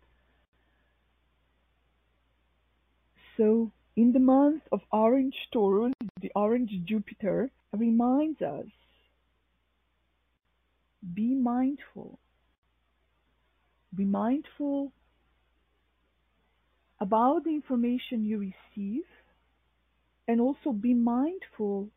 [3.36, 8.66] So, in the month of Orange Taurus, the orange Jupiter reminds us
[11.14, 12.18] be mindful.
[13.94, 14.92] Be mindful
[17.00, 19.04] about the information you receive
[20.28, 21.88] and also be mindful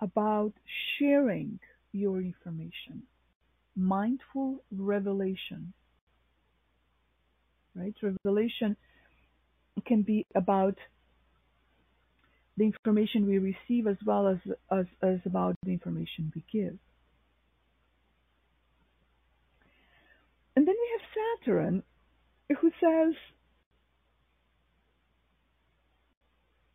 [0.00, 0.52] about
[0.98, 1.58] sharing
[1.92, 3.04] your information.
[3.76, 5.72] Mindful revelation.
[7.74, 7.94] Right?
[8.02, 8.76] Revelation
[9.86, 10.76] can be about
[12.56, 14.38] the information we receive as well as,
[14.70, 16.78] as, as about the information we give.
[20.56, 20.76] And then
[21.44, 21.82] Saturn,
[22.48, 23.14] who says,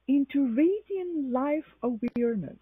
[0.08, 2.58] into radiant life awareness.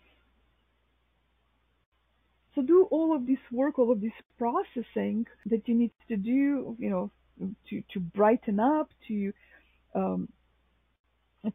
[2.54, 6.76] So do all of this work, all of this processing that you need to do,
[6.80, 7.12] you know,
[7.70, 9.32] to, to brighten up, to
[9.96, 10.28] um,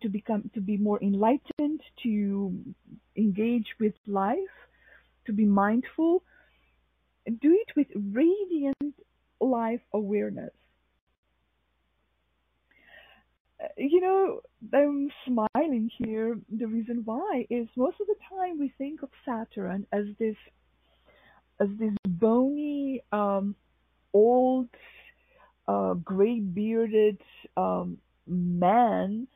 [0.01, 2.55] to become to be more enlightened, to
[3.17, 4.57] engage with life,
[5.27, 6.23] to be mindful.
[7.27, 8.95] Do it with radiant
[9.43, 10.53] life awareness.
[13.77, 14.41] You know,
[14.75, 16.39] I'm smiling here.
[16.51, 20.37] The reason why is most of the time we think of Saturn as this
[21.61, 23.55] as this bony, um,
[24.13, 24.69] old,
[25.69, 27.19] uh, gray bearded
[27.57, 29.29] um, man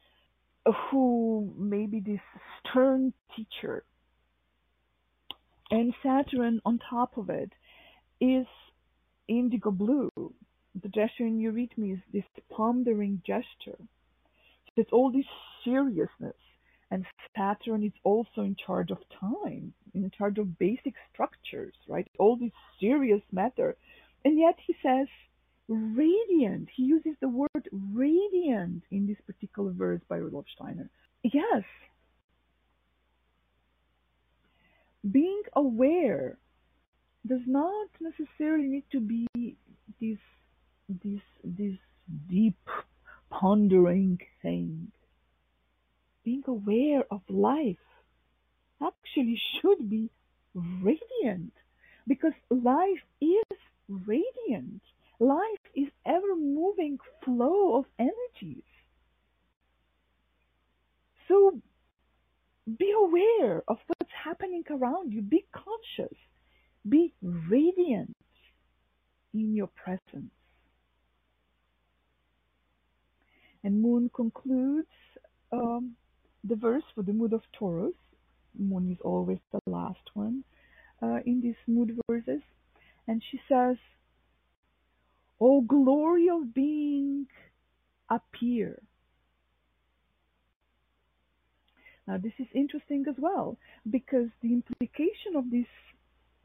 [0.90, 2.20] who may be this
[2.60, 3.84] stern teacher.
[5.70, 7.52] And Saturn, on top of it,
[8.20, 8.46] is
[9.28, 10.10] indigo blue.
[10.82, 13.78] The gesture in eurythmy is this pondering gesture.
[13.78, 15.26] So it's all this
[15.64, 16.36] seriousness.
[16.90, 17.04] And
[17.36, 22.06] Saturn is also in charge of time, in charge of basic structures, right?
[22.18, 23.76] All this serious matter.
[24.24, 25.08] And yet he says,
[25.68, 26.68] radiant.
[26.74, 30.88] He uses the word radiant in this particular verse by Rudolf Steiner.
[31.22, 31.64] Yes.
[35.10, 36.38] Being aware
[37.26, 39.26] does not necessarily need to be
[40.00, 40.18] this
[40.88, 41.78] this this
[42.28, 42.58] deep
[43.30, 44.92] pondering thing.
[46.24, 47.76] Being aware of life
[48.82, 50.10] actually should be
[50.54, 51.52] radiant
[52.06, 53.58] because life is
[53.88, 54.82] radiant
[55.18, 58.64] Life is ever moving flow of energies.
[61.28, 61.60] So
[62.78, 65.22] be aware of what's happening around you.
[65.22, 66.16] Be conscious.
[66.88, 68.16] Be radiant
[69.34, 70.30] in your presence.
[73.64, 74.88] And Moon concludes
[75.52, 75.96] um,
[76.44, 77.94] the verse for the mood of Taurus.
[78.56, 80.44] Moon is always the last one
[81.02, 82.42] uh, in these mood verses.
[83.08, 83.76] And she says,
[85.40, 87.26] O glory of being,
[88.08, 88.80] appear.
[92.06, 93.58] Now, this is interesting as well
[93.90, 95.66] because the implication of these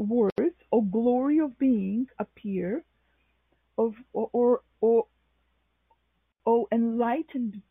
[0.02, 2.84] words, "O glory of being, appear,"
[3.78, 5.08] of or or, or
[6.46, 7.62] "O enlightened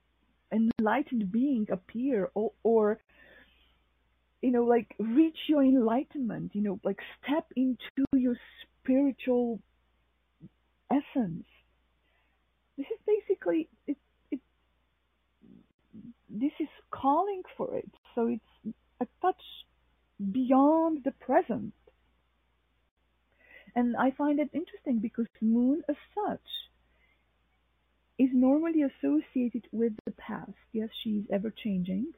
[0.53, 3.01] enlightened being, appear," or, or
[4.43, 6.55] you know, like reach your enlightenment.
[6.55, 8.37] You know, like step into your
[8.83, 9.61] spiritual
[10.91, 11.47] essence.
[12.77, 13.99] This is basically it,
[14.31, 14.41] it.
[16.29, 19.43] This is calling for it, so it's a touch
[20.33, 21.75] beyond the present.
[23.75, 26.41] And I find it interesting because the moon as such
[28.19, 30.53] is normally associated with the past.
[30.73, 32.13] Yes, she is ever changing,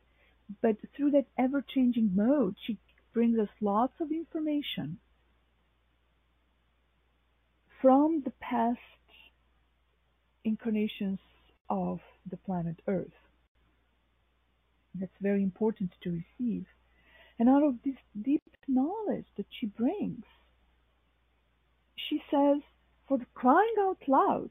[0.61, 2.79] but through that ever changing mode, she
[3.13, 4.99] brings us lots of information
[7.81, 8.79] from the past
[10.45, 11.19] incarnations
[11.69, 13.19] of the planet Earth.
[14.95, 16.67] That's very important to receive.
[17.39, 20.25] And out of this deep knowledge that she brings,
[22.13, 22.61] she says,
[23.09, 24.51] for crying out loud,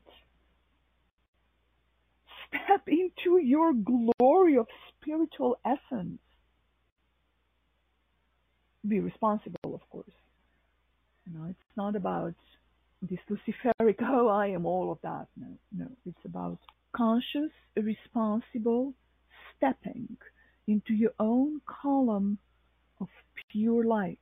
[2.48, 6.20] step into your glory of spiritual essence.
[8.88, 10.18] be responsible, of course.
[11.26, 12.34] You know, it's not about
[13.02, 15.28] this Luciferic, oh, I am all of that.
[15.38, 16.58] No, no, it's about
[16.96, 18.94] conscious, responsible
[19.56, 20.18] stepping
[20.68, 22.40] into your own column
[23.00, 23.08] of
[23.52, 24.20] pure light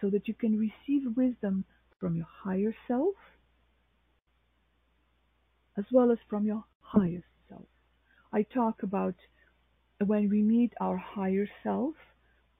[0.00, 1.64] so that you can receive wisdom
[2.00, 3.14] from your higher self
[5.76, 7.66] as well as from your highest self.
[8.32, 9.14] I talk about
[10.04, 11.94] when we meet our higher self.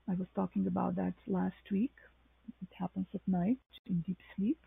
[0.09, 1.93] I was talking about that last week.
[2.61, 3.57] It happens at night
[3.87, 4.59] in deep sleep.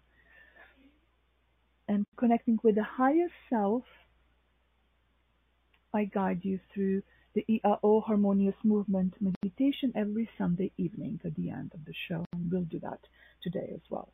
[1.89, 3.85] And connecting with the higher self,
[5.93, 7.03] I guide you through
[7.35, 12.25] the Iao Harmonious Movement meditation every Sunday evening at the end of the show.
[12.33, 13.01] And we'll do that
[13.43, 14.13] today as well.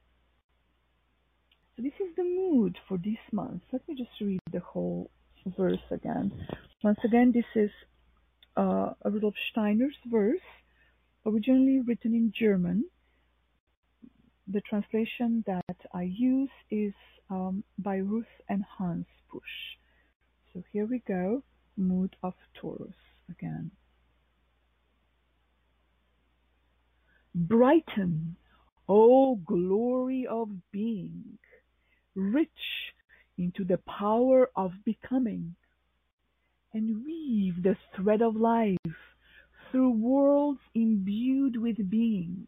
[1.77, 3.61] So this is the mood for this month.
[3.71, 5.11] Let me just read the whole
[5.59, 6.33] verse again.
[6.83, 7.71] Once again, this is
[8.57, 10.41] uh, Rudolf Steiner's verse,
[11.27, 12.85] originally written in German.
[14.49, 16.95] The translation that I use is
[17.29, 19.43] um, by Ruth and Hans Busch.
[20.55, 21.43] So here we go,
[21.77, 22.95] mood of Taurus
[23.29, 23.71] again.
[27.35, 28.37] Brighten,
[28.89, 31.39] O glory of being,
[32.17, 32.49] rich
[33.39, 35.55] into the power of becoming,
[36.73, 38.77] and weave the thread of life
[39.71, 42.47] through worlds imbued with being.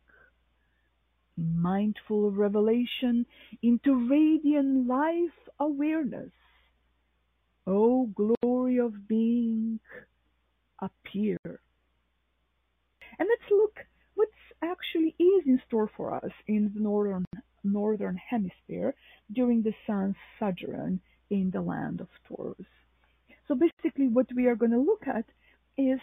[1.36, 3.26] In mindful revelation
[3.62, 6.32] into radiant life awareness.
[7.66, 9.78] O glory of being,
[10.80, 11.38] appear.
[13.18, 13.76] And let's look
[14.14, 14.28] what
[14.62, 17.24] actually is in store for us in the northern
[17.72, 18.94] northern hemisphere
[19.32, 21.00] during the sun's sojourn
[21.30, 22.66] in the land of Taurus.
[23.46, 25.24] So basically what we are going to look at
[25.76, 26.00] is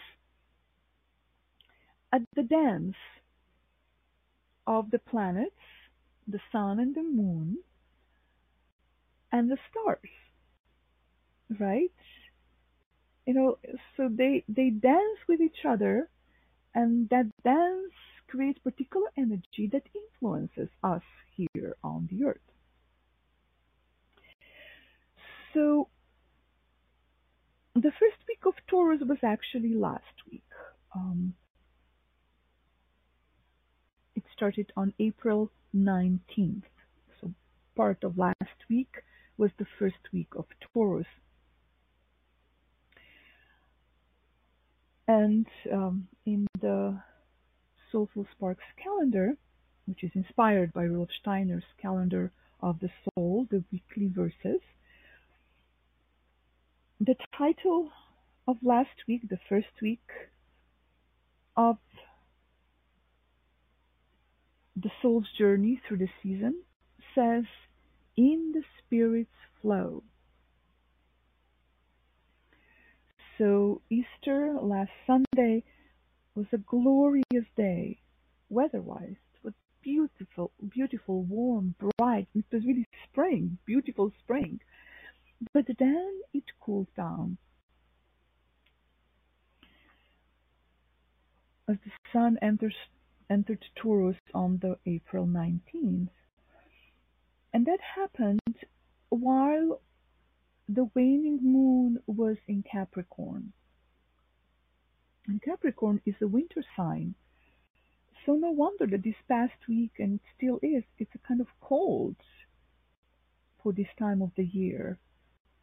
[2.12, 2.96] at the dance
[4.66, 5.50] of the planets,
[6.26, 7.58] the sun and the moon,
[9.32, 10.10] and the stars.
[11.60, 11.92] Right?
[13.26, 13.58] You know,
[13.96, 16.08] so they they dance with each other
[16.74, 17.94] and that dance
[18.28, 21.02] creates particular energy that influences us
[21.36, 22.38] here on the earth.
[25.54, 25.88] So
[27.74, 30.42] the first week of Taurus was actually last week.
[30.94, 31.34] Um,
[34.14, 36.62] it started on April 19th.
[37.20, 37.32] So
[37.74, 39.02] part of last week
[39.36, 41.06] was the first week of Taurus.
[45.08, 46.98] And um, in the
[47.90, 49.36] Soulful Sparks calendar,
[49.86, 54.60] which is inspired by Rudolf Steiner's calendar of the soul, the weekly verses.
[57.00, 57.90] The title
[58.48, 60.08] of last week, the first week
[61.56, 61.78] of
[64.74, 66.62] the soul's journey through the season,
[67.14, 67.44] says,
[68.16, 69.30] In the Spirit's
[69.60, 70.02] Flow.
[73.38, 75.62] So, Easter last Sunday
[76.36, 77.98] was a glorious day,
[78.50, 82.28] weather wise It was beautiful, beautiful, warm, bright.
[82.34, 84.60] It was really spring, beautiful spring.
[85.54, 87.38] But then it cooled down.
[91.68, 92.76] As the sun enters,
[93.30, 96.08] entered Taurus on the April 19th.
[97.52, 98.56] And that happened
[99.08, 99.80] while
[100.68, 103.52] the waning moon was in Capricorn.
[105.26, 107.14] And Capricorn is a winter sign
[108.26, 112.16] so no wonder that this past week, and still is, it's a kind of cold
[113.62, 114.98] for this time of the year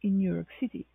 [0.02, 0.86] in New York City.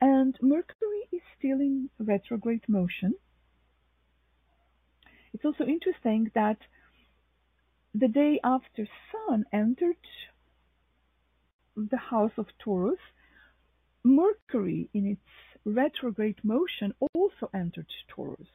[0.00, 3.14] And Mercury is still in retrograde motion.
[5.34, 6.58] It's also interesting that
[7.92, 9.96] the day after Sun entered
[11.76, 13.00] the house of Taurus,
[14.04, 15.20] Mercury in its
[15.64, 18.48] retrograde motion also entered Taurus.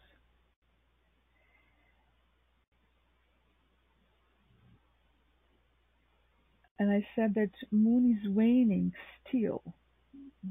[6.80, 8.94] and I said that moon is waning
[9.28, 9.64] still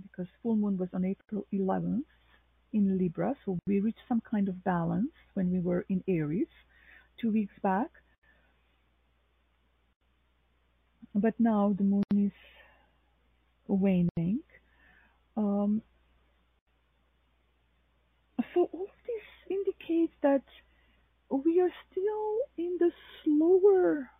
[0.02, 2.04] because full moon was on April 11th
[2.72, 6.48] in Libra, so we reached some kind of balance when we were in Aries
[7.20, 7.90] two weeks back.
[11.14, 12.32] But now the moon is
[13.68, 14.40] waning.
[20.24, 20.42] that
[21.28, 22.90] we are still in the
[23.22, 24.10] slower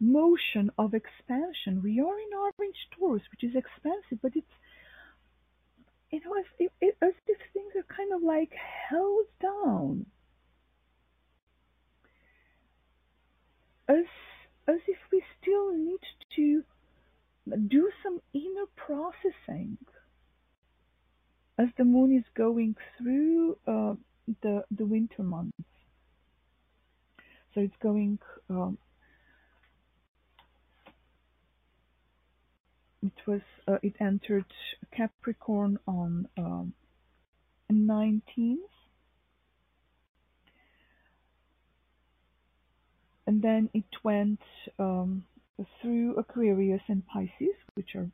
[0.00, 1.80] motion of expansion.
[1.82, 4.54] We are in Orange Taurus, which is expansive, but it's
[6.10, 8.52] you know as if, as if things are kind of like
[8.90, 10.06] held down,
[13.88, 14.04] as
[14.66, 16.00] as if we still need
[16.36, 16.64] to
[17.68, 19.78] do some inner processing
[21.58, 23.56] as the moon is going through.
[23.66, 23.94] Uh,
[24.42, 25.56] the the winter months.
[27.54, 28.18] So it's going.
[28.48, 28.78] Um,
[33.02, 33.40] it was.
[33.66, 34.46] Uh, it entered
[34.96, 36.72] Capricorn on um,
[37.70, 38.56] 19th,
[43.26, 44.40] and then it went
[44.78, 45.24] um,
[45.80, 48.08] through Aquarius and Pisces, which are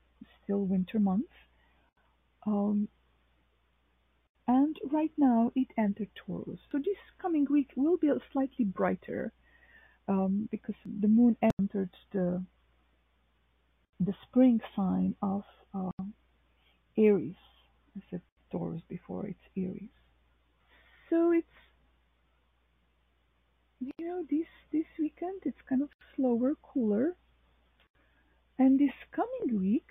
[0.45, 1.33] still winter months.
[2.47, 2.89] Um,
[4.49, 6.59] and right now it entered Taurus.
[6.73, 9.33] So this coming week will be slightly brighter
[10.09, 12.43] um, because the moon entered the
[14.01, 15.43] the spring sign of
[15.75, 16.05] uh,
[16.97, 17.35] Aries.
[17.97, 19.91] I said Taurus before; it's Aries.
[21.11, 21.47] So it's
[23.81, 27.15] you know this this weekend it's kind of slower, cooler,
[28.59, 29.89] and this coming week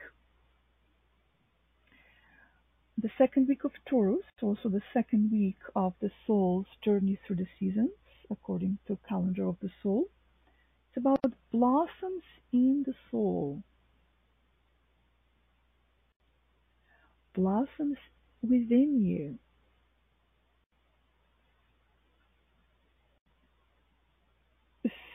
[2.97, 7.47] the second week of Taurus, also the second week of the soul's journey through the
[7.59, 7.91] seasons,
[8.31, 10.05] according to calendar of the soul.
[10.89, 11.19] It's about
[11.51, 13.63] blossoms in the soul.
[17.35, 17.97] Blossoms
[18.41, 19.37] within you.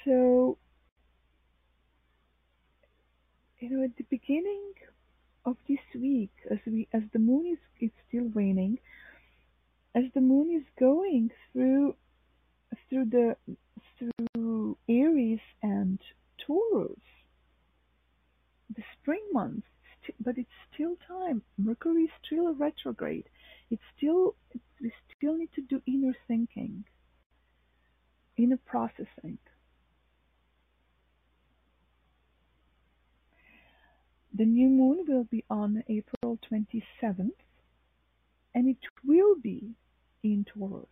[0.04, 0.58] So,
[3.58, 4.72] you know, at the beginning
[5.44, 8.78] of this week, as we as the moon is it's still waning,
[9.94, 11.96] as the moon is going through
[12.88, 13.36] through the
[13.98, 15.98] through Aries and
[16.46, 16.98] Taurus,
[18.74, 19.66] the spring months,
[20.20, 21.42] but it's still time.
[21.58, 23.28] Mercury is still retrograde.
[23.70, 24.34] It's still
[24.80, 26.84] we still need to do inner thinking,
[28.36, 29.38] inner processing.
[34.34, 37.36] The new moon will be on April 27th,
[38.54, 39.74] and it will be
[40.22, 40.86] in Taurus.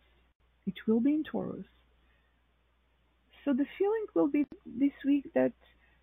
[0.67, 1.65] It will be in Taurus.
[3.43, 5.53] So the feeling will be this week that,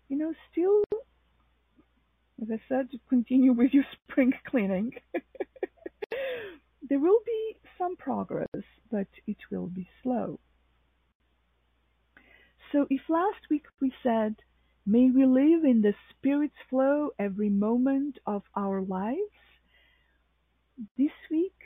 [0.09, 0.81] you know, still,
[2.41, 4.91] as I said, continue with your spring cleaning.
[6.89, 8.47] there will be some progress,
[8.91, 10.39] but it will be slow.
[12.73, 14.35] So if last week we said
[14.91, 19.19] May we live in the Spirit's flow every moment of our lives.
[20.97, 21.61] This week,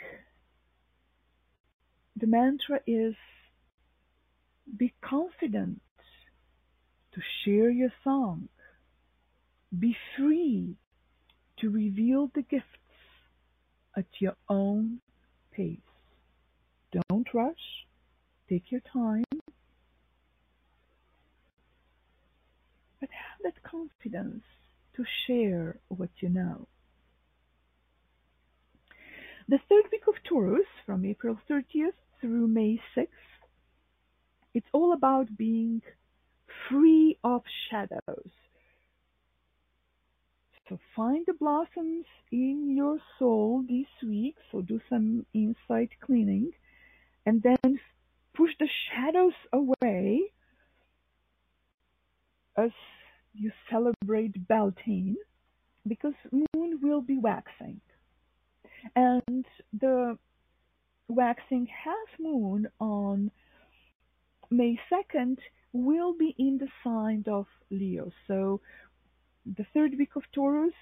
[2.18, 3.16] the mantra is
[4.76, 5.80] be confident
[7.14, 8.50] to share your song.
[9.80, 10.76] Be free
[11.62, 12.66] to reveal the gifts
[13.96, 15.00] at your own
[15.54, 15.80] pace.
[16.92, 17.86] Don't rush.
[18.50, 19.24] Take your time.
[23.04, 24.44] but have that confidence
[24.96, 26.68] to share what you know.
[29.48, 33.08] The third week of Taurus, from April 30th through May 6th,
[34.54, 35.82] it's all about being
[36.70, 38.32] free of shadows.
[40.70, 46.52] So find the blossoms in your soul this week, so do some insight cleaning,
[47.26, 47.80] and then
[48.34, 50.32] push the shadows away
[52.58, 52.72] as
[53.34, 55.16] you celebrate Beltane
[55.88, 57.82] because moon will be waxing.
[58.96, 59.46] And
[59.80, 60.18] the
[61.08, 63.32] waxing half moon on
[64.50, 65.38] May 2nd
[65.74, 68.12] will be in the sign of Leo.
[68.28, 68.62] So
[69.46, 70.74] the third week of Taurus,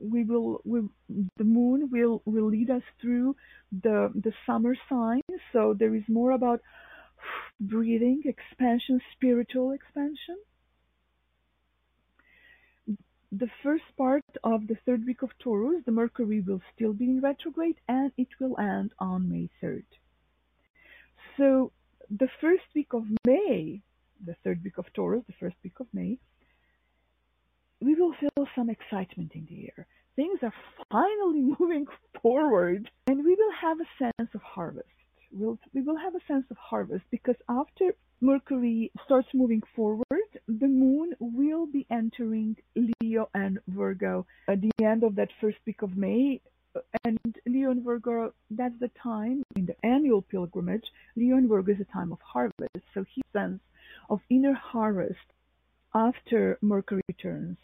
[0.00, 0.80] we will, we,
[1.36, 3.36] the moon will, will lead us through
[3.82, 5.22] the, the summer signs.
[5.52, 6.60] So there is more about
[7.60, 10.36] breathing, expansion, spiritual expansion
[13.30, 17.20] the first part of the third week of Taurus, the Mercury will still be in
[17.20, 19.84] retrograde and it will end on May 3rd.
[21.36, 21.72] So
[22.10, 23.82] the first week of May,
[24.24, 26.18] the third week of Taurus, the first week of May,
[27.80, 29.86] we will feel some excitement in the air.
[30.16, 30.54] Things are
[30.90, 31.86] finally moving
[32.22, 34.88] forward and we will have a sense of harvest.
[35.30, 40.04] We'll, we will have a sense of harvest because after Mercury starts moving forward,
[40.48, 45.82] the moon will be entering Leo and Virgo at the end of that first week
[45.82, 46.40] of May.
[47.04, 50.84] And Leo and Virgo, that's the time in the annual pilgrimage.
[51.16, 52.84] Leo and Virgo is a time of harvest.
[52.94, 53.60] So he sense
[54.10, 55.16] of inner harvest
[55.94, 57.58] after Mercury turns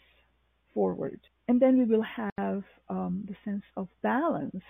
[0.73, 1.19] forward.
[1.47, 2.05] And then we will
[2.37, 4.63] have um, the sense of balance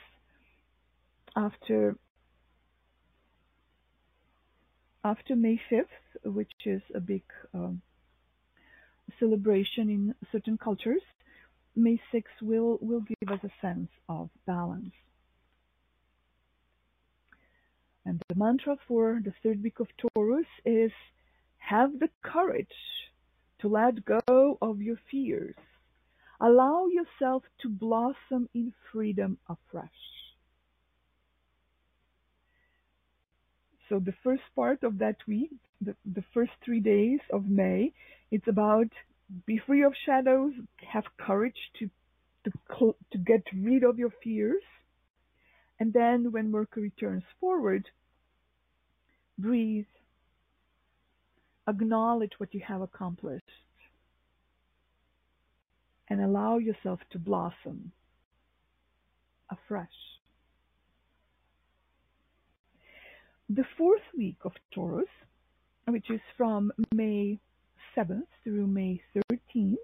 [1.36, 1.96] after
[5.06, 7.22] after May 5th, which is a big
[7.54, 7.82] um,
[9.20, 11.04] celebration in certain cultures,
[11.76, 14.94] May 6th will, will give us a sense of balance.
[18.04, 20.92] And the mantra for the third week of Taurus is
[21.58, 22.68] have the courage
[23.60, 25.56] to let go of your fears.
[26.42, 30.15] Allow yourself to blossom in freedom afresh.
[33.90, 37.94] So the first part of that week, the, the first three days of May,
[38.32, 38.88] it's about
[39.46, 40.54] be free of shadows,
[40.92, 41.90] have courage to
[42.46, 44.64] to, to get rid of your fears.
[45.80, 47.90] And then when Mercury turns forward,
[49.38, 49.86] breathe,
[51.68, 53.44] acknowledge what you have accomplished,
[56.08, 57.92] and allow yourself to blossom
[59.50, 59.88] afresh.
[63.50, 65.06] The fourth week of Taurus,
[65.88, 67.40] which is from May
[67.96, 69.76] 7th through May 13th,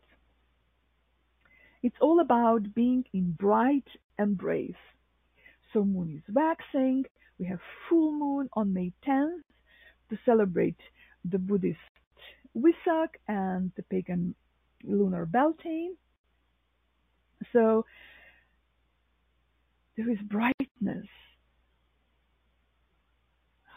[1.83, 3.85] it's all about being in bright
[4.17, 4.73] embrace.
[5.73, 7.05] So moon is waxing.
[7.37, 9.43] We have full moon on May 10th
[10.09, 10.79] to celebrate
[11.23, 11.77] the Buddhist
[12.57, 14.33] Wesak and the pagan
[14.83, 15.95] lunar Beltane.
[17.53, 17.85] So
[19.95, 21.07] there is brightness.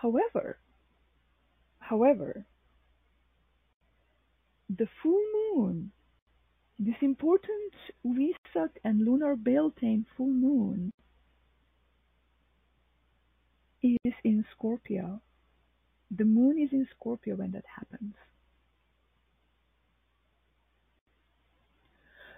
[0.04, 0.58] However,
[1.78, 2.44] however,
[4.68, 5.24] the full
[5.56, 5.92] moon,
[6.78, 7.72] this important
[8.04, 10.92] Wesak and lunar Beltane full moon,
[13.80, 15.22] is in Scorpio.
[16.10, 18.14] The moon is in Scorpio when that happens.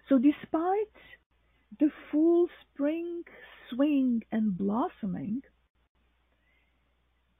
[0.09, 0.99] So, despite
[1.81, 3.25] the full spring
[3.69, 5.43] swing and blossoming,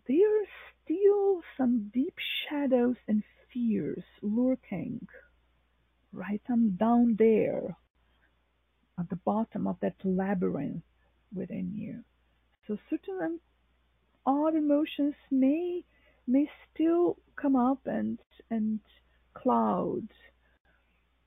[0.09, 0.47] there are
[0.85, 2.15] still some deep
[2.49, 5.07] shadows and fears lurking
[6.13, 7.77] right on down there
[8.99, 10.83] at the bottom of that labyrinth
[11.35, 12.03] within you.
[12.67, 13.41] So certain
[14.25, 15.85] odd emotions may
[16.27, 18.19] may still come up and
[18.51, 18.81] and
[19.35, 20.09] cloud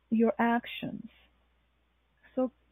[0.09, 1.09] your actions.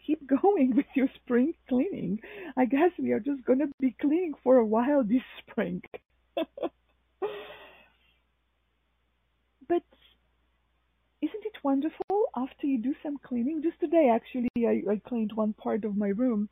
[0.08, 2.20] Keep going with your spring cleaning.
[2.56, 5.84] I guess we are just going to be cleaning for a while this spring.
[6.36, 6.48] but
[11.22, 13.62] isn't it wonderful after you do some cleaning?
[13.62, 16.50] Just today, actually, I, I cleaned one part of my room,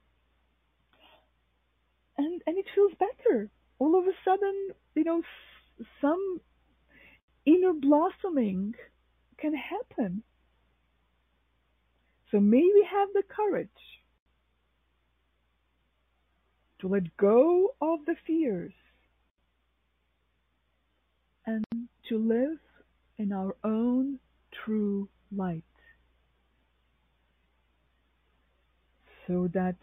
[2.17, 3.49] and and it feels better.
[3.79, 5.21] All of a sudden, you know,
[6.01, 6.41] some
[7.45, 8.73] inner blossoming
[9.37, 10.23] can happen.
[12.35, 13.69] So may we have the courage
[16.79, 18.73] to let go of the fears
[21.45, 21.63] and
[22.09, 22.59] to live
[23.17, 24.19] in our own
[24.51, 25.63] true light
[29.27, 29.77] so that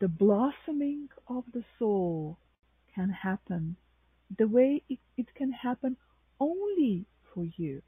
[0.00, 2.38] the blossoming of the soul
[2.94, 3.76] can happen
[4.38, 5.98] the way it, it can happen
[6.40, 7.04] only
[7.34, 7.82] for you.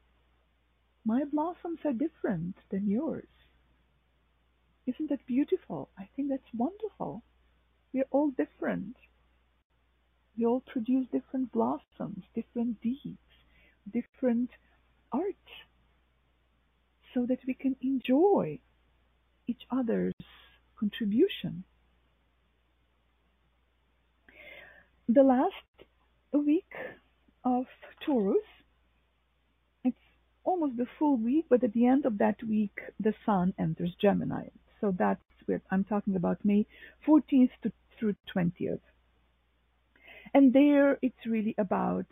[1.07, 3.27] My blossoms are different than yours.
[4.87, 5.89] Isn't that beautiful?
[5.97, 7.21] I think that's wonderful.
[7.93, 8.95] We're all different.
[10.35, 13.17] We all produce different blossoms, different deeds,
[13.91, 14.49] different
[15.11, 15.47] art,
[17.13, 18.59] so that we can enjoy
[19.47, 20.13] each other's
[20.77, 21.63] contribution.
[25.07, 25.53] The last
[26.33, 26.73] week
[27.43, 27.65] of
[28.05, 28.43] Taurus,
[30.45, 34.47] almost the full week, but at the end of that week, the Sun enters Gemini.
[34.79, 36.65] So that's where I'm talking about May
[37.05, 38.79] 14th to, through 20th.
[40.33, 42.05] And there it's really about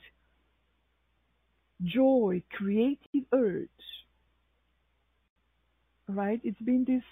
[1.83, 3.69] joy, creative urge.
[6.07, 6.41] Right?
[6.43, 7.03] It's been this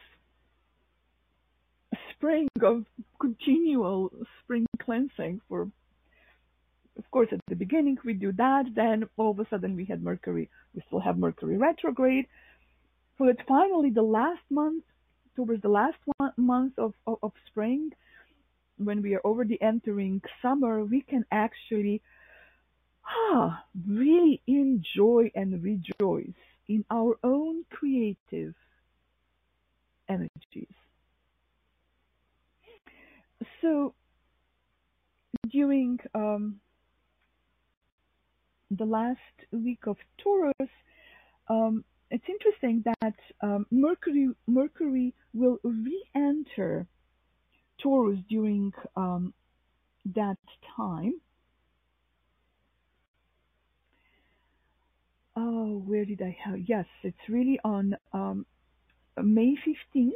[2.11, 2.85] spring of
[3.19, 4.11] continual
[4.43, 5.69] spring cleansing for
[7.01, 10.03] of course at the beginning we do that then all of a sudden we had
[10.03, 12.27] mercury we still have mercury retrograde.
[13.17, 14.83] So that finally the last month
[15.35, 17.89] towards the last one, month of, of, of spring
[18.77, 22.01] when we are already entering summer we can actually
[23.07, 28.53] ah, really enjoy and rejoice in our own creative
[30.07, 30.75] energies.
[33.61, 33.93] So
[35.49, 36.59] during um,
[38.71, 39.19] the last
[39.51, 40.71] week of Taurus,
[41.49, 46.87] um, it's interesting that um, Mercury Mercury will re-enter
[47.81, 49.33] Taurus during um,
[50.15, 50.37] that
[50.75, 51.13] time.
[55.35, 56.59] Oh, where did I have?
[56.59, 58.45] Yes, it's really on um,
[59.21, 59.55] May
[59.95, 60.11] 15th.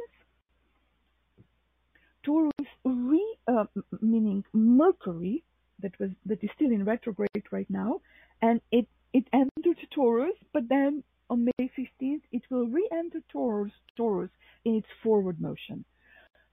[2.22, 2.52] Taurus
[2.84, 3.64] re, uh,
[4.00, 5.42] meaning Mercury,
[5.80, 8.00] that was that is still in retrograde right now,
[8.42, 14.30] and it it entered Taurus, but then on May 15th it will re-enter Taurus, Taurus
[14.64, 15.84] in its forward motion.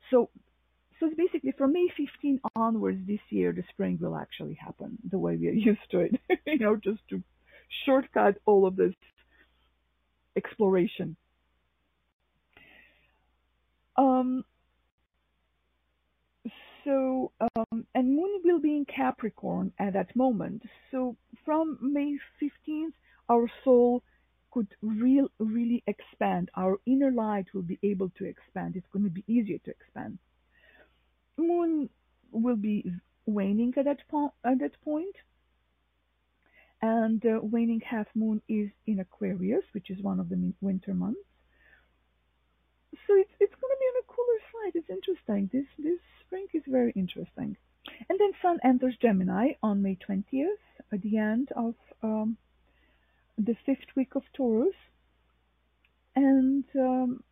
[0.09, 0.29] So,
[0.99, 5.19] so it's basically from May 15 onwards this year, the spring will actually happen the
[5.19, 6.19] way we are used to it.
[6.45, 7.21] you know, just to
[7.85, 8.93] shortcut all of this
[10.35, 11.15] exploration.
[13.95, 14.43] Um,
[16.83, 20.63] so, um, and Moon will be in Capricorn at that moment.
[20.91, 21.15] So
[21.45, 22.93] from May 15th,
[23.29, 24.03] our soul
[24.51, 26.49] could real, really expand.
[26.55, 28.75] Our inner light will be able to expand.
[28.75, 30.19] It's going to be easier to expand.
[31.37, 31.89] Moon
[32.31, 32.91] will be
[33.25, 33.99] waning at that,
[34.45, 35.15] at that point.
[36.81, 41.19] And uh, waning half moon is in Aquarius, which is one of the winter months.
[43.07, 43.53] So it's, it's
[44.63, 44.71] side.
[44.75, 45.49] It's interesting.
[45.51, 47.57] This, this spring is very interesting.
[48.09, 50.45] And then Sun enters Gemini on May 20th,
[50.91, 52.37] at the end of um,
[53.37, 54.75] the fifth week of Taurus.
[56.15, 57.23] And um,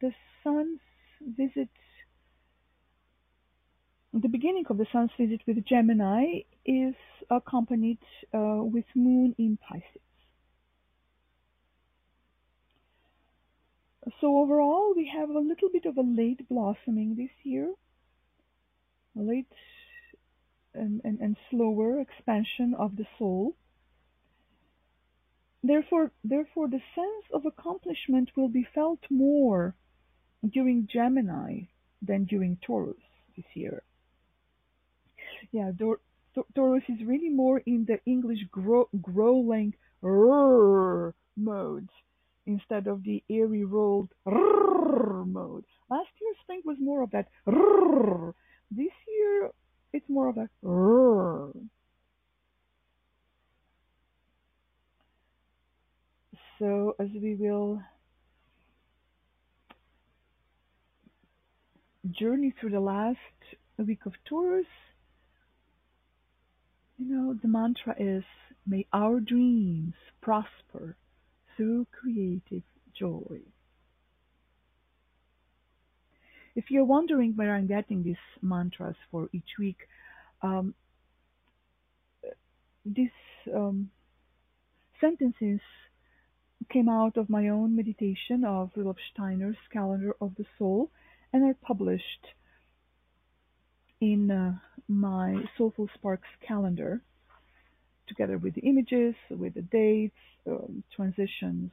[0.00, 0.12] the
[0.42, 0.80] Sun's
[1.20, 1.68] visit,
[4.12, 6.94] the beginning of the Sun's visit with Gemini is
[7.30, 7.98] accompanied
[8.34, 10.05] uh, with Moon in Pisces.
[14.20, 17.72] So overall, we have a little bit of a late blossoming this year,
[19.18, 19.48] a late
[20.74, 23.56] and, and, and slower expansion of the soul.
[25.62, 29.74] Therefore, therefore, the sense of accomplishment will be felt more
[30.48, 31.62] during Gemini
[32.00, 33.02] than during Taurus
[33.36, 33.82] this year.
[35.50, 35.72] Yeah,
[36.54, 41.88] Taurus is really more in the English gro- growling mode
[42.46, 45.64] instead of the airy rolled mode.
[45.90, 47.28] Last year's spring was more of that.
[48.70, 49.50] This year
[49.92, 50.48] it's more of a.
[56.58, 57.82] So as we will
[62.10, 63.18] journey through the last
[63.78, 64.66] week of Taurus,
[66.98, 68.24] you know, the mantra is,
[68.66, 70.96] may our dreams prosper
[71.56, 72.62] through creative
[72.98, 73.40] joy.
[76.54, 79.76] If you're wondering where I'm getting these mantras for each week,
[80.42, 80.74] um,
[82.84, 83.10] these
[83.54, 83.90] um,
[85.00, 85.60] sentences
[86.70, 90.90] came out of my own meditation of Rudolf Steiner's Calendar of the Soul
[91.32, 92.26] and are published
[94.00, 94.54] in uh,
[94.88, 97.02] my Soulful Sparks calendar
[98.06, 100.14] together with the images, with the dates,
[100.46, 101.72] um, transitions,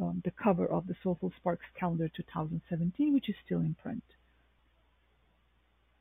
[0.00, 4.02] um, the cover of the Soulful Sparks Calendar 2017, which is still in print.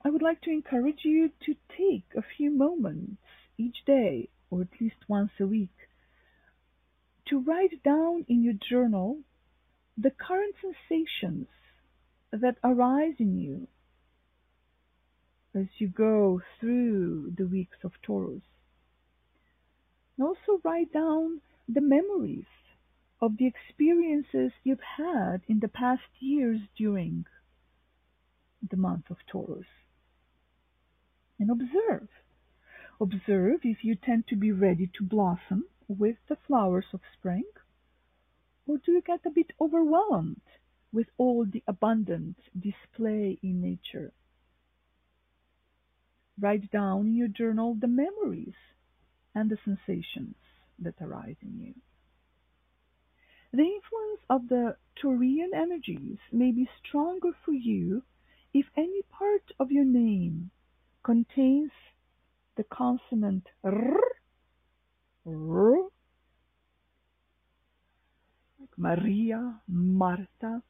[0.05, 3.17] I would like to encourage you to take a few moments
[3.57, 5.76] each day or at least once a week,
[7.28, 9.20] to write down in your journal
[9.98, 11.48] the current sensations
[12.32, 13.68] that arise in you
[15.56, 18.41] as you go through the weeks of Taurus.
[20.18, 22.45] And also write down the memories
[23.22, 27.26] of the experiences you've had in the past years during
[28.70, 29.66] the month of Taurus.
[31.39, 32.08] And observe
[33.00, 37.45] Observe if you tend to be ready to blossom with the flowers of spring,
[38.66, 40.41] or do you get a bit overwhelmed
[40.91, 44.12] with all the abundant display in nature?
[46.39, 48.56] Write down in your journal the memories
[49.36, 50.36] and the sensations
[50.80, 51.76] that arise in you.
[53.52, 58.04] The influence of the Taurian energies may be stronger for you
[58.54, 60.50] if any part of your name
[61.04, 61.72] contains
[62.58, 63.99] the consonant r,
[65.26, 65.78] r,
[68.60, 70.62] like Maria, Marta,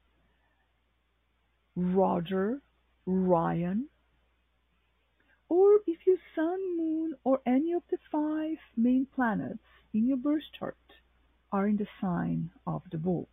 [1.76, 2.62] Roger,
[3.06, 3.88] Ryan,
[5.50, 9.60] or if your sun, moon, or any of the five main planets
[9.94, 10.76] in your birth chart
[11.52, 13.30] are in the sign of the bull.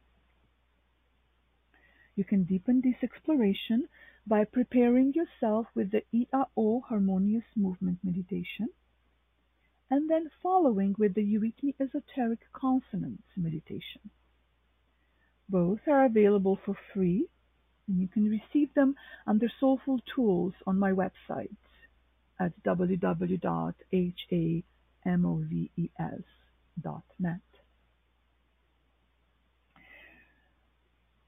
[2.14, 3.88] You can deepen this exploration
[4.26, 8.68] by preparing yourself with the Iao harmonious movement meditation
[9.90, 14.10] and then following with the Eurythmy Esoteric Consonance meditation.
[15.48, 17.28] Both are available for free,
[17.86, 18.96] and you can receive them
[19.26, 21.50] under Soulful Tools on my website
[22.40, 23.84] at www.hamoves.net.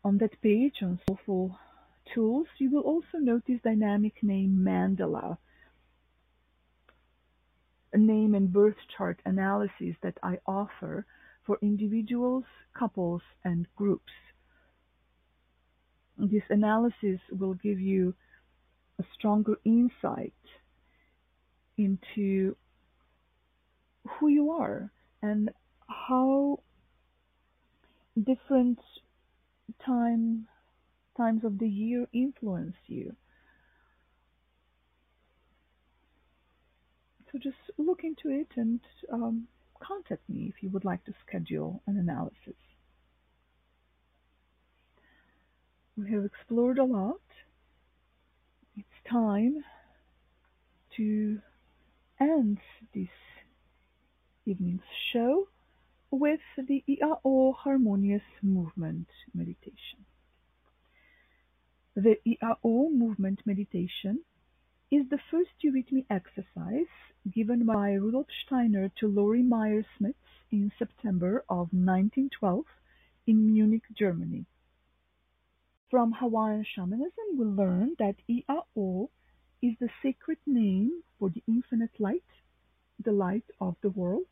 [0.05, 1.59] On that page on Soulful
[2.15, 5.39] Tools, you will also notice dynamic name Mandala,
[7.93, 11.05] a name and birth chart analysis that I offer
[11.45, 12.45] for individuals,
[12.79, 14.13] couples, and groups.
[16.19, 18.15] This analysis will give you
[18.99, 20.33] a stronger insight
[21.77, 22.57] into
[24.09, 24.91] who you are
[25.23, 25.51] and
[25.89, 26.61] how
[28.25, 28.79] different
[29.85, 30.49] time
[31.17, 33.15] times of the year influence you.
[37.33, 38.81] So just look into it and
[39.13, 39.49] um,
[39.81, 42.55] contact me if you would like to schedule an analysis.
[45.97, 47.21] We have explored a lot.
[48.77, 49.65] It's time
[50.97, 51.41] to
[52.21, 52.59] end
[52.95, 53.09] this
[54.45, 55.49] evening's show
[56.11, 60.05] with the Iao Harmonious Movement Meditation.
[61.97, 64.21] The Iao Movement Meditation
[64.91, 66.93] is the first eurythmy exercise
[67.33, 70.15] given by Rudolf Steiner to Lori Meyer Smith
[70.53, 72.67] in September of 1912
[73.27, 74.45] in Munich, Germany.
[75.91, 79.09] From Hawaiian shamanism, we learn that Iao
[79.63, 82.29] is the sacred name for the infinite light,
[83.03, 84.29] the light of the world.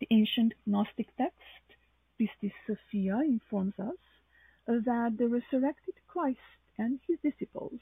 [0.00, 1.76] The ancient Gnostic text,
[2.18, 3.94] Pistis Sophia, informs us
[4.68, 6.38] that the resurrected Christ
[6.76, 7.80] and his disciples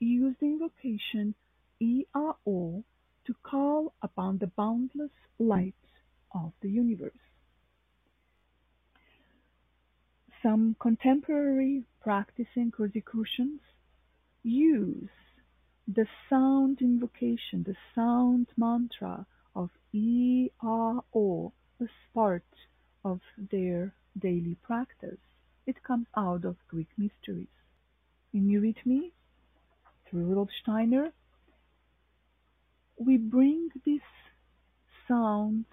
[0.00, 1.34] used the invocation
[1.80, 2.82] Iao
[3.24, 5.74] to call upon the boundless light
[6.34, 7.12] of the universe.
[10.42, 13.60] Some contemporary practicing Rosicrucians
[14.42, 15.08] use
[15.86, 22.44] the sound invocation, the sound mantra of Iao as part
[23.04, 25.18] of their daily practice.
[25.68, 27.54] It comes out of Greek mysteries.
[28.32, 29.10] In Eurythmy,
[30.06, 31.12] through Rudolf Steiner,
[32.96, 34.08] we bring these
[35.06, 35.66] sounds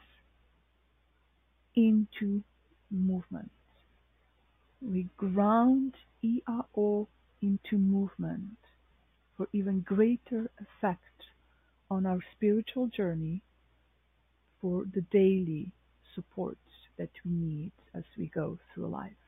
[1.75, 2.43] into
[2.91, 3.51] movement.
[4.81, 7.07] We ground Iao
[7.41, 8.57] into movement
[9.37, 11.23] for even greater effect
[11.89, 13.43] on our spiritual journey
[14.59, 15.71] for the daily
[16.15, 16.57] support
[16.97, 19.24] that we need as we go through life.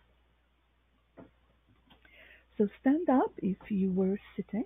[2.58, 4.66] So stand up if you were sitting.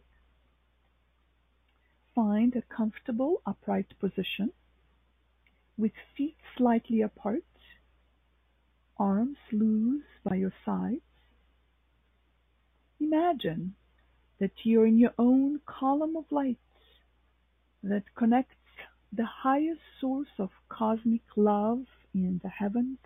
[2.16, 4.52] Find a comfortable upright position
[5.78, 7.44] with feet slightly apart,
[8.98, 11.02] arms loose by your sides.
[13.00, 13.76] Imagine
[14.39, 16.58] that you're in your own column of light
[17.84, 18.56] that connects
[19.12, 23.00] the highest source of cosmic love in the heavens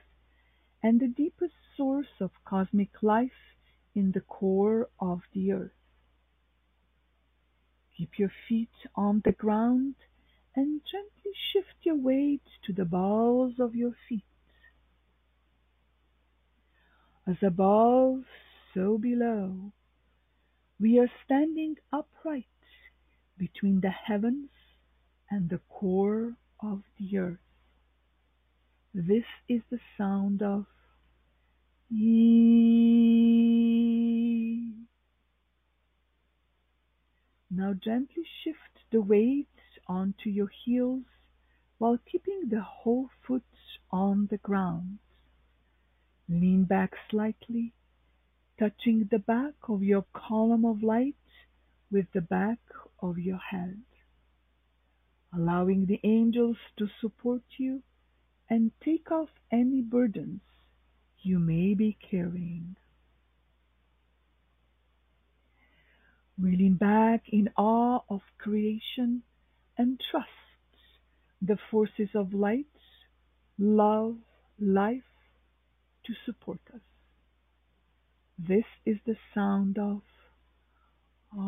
[0.84, 3.55] and the deepest source of cosmic life
[3.96, 5.72] in the core of the earth.
[7.98, 9.96] Keep your feet on the ground
[10.56, 14.26] and gently shift your weight to the balls of your feet.
[17.28, 18.24] As above,
[18.74, 19.72] so below,
[20.80, 22.46] we are standing upright
[23.38, 24.50] between the heavens
[25.32, 27.38] and the core of the earth.
[28.94, 30.66] This is the sound of
[31.92, 33.35] E.
[37.58, 39.48] Now gently shift the weight
[39.88, 41.06] onto your heels
[41.78, 43.46] while keeping the whole foot
[43.90, 45.00] on the ground.
[46.28, 47.72] Lean back slightly,
[48.60, 51.16] touching the back of your column of light
[51.90, 52.60] with the back
[53.00, 53.82] of your head.
[55.34, 57.84] Allowing the angels to support you
[58.50, 60.42] and take off any burdens
[61.22, 62.76] you may be carrying.
[66.40, 69.24] Reeling back in awe of creation
[69.78, 70.30] and trust
[71.42, 72.66] the forces of light,
[73.58, 74.18] love,
[74.60, 75.04] life
[76.06, 76.82] to support us.
[78.38, 80.02] This is the sound of
[81.38, 81.42] Ah.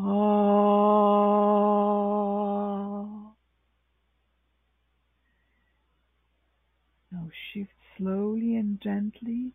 [7.10, 9.52] Now shift slowly and gently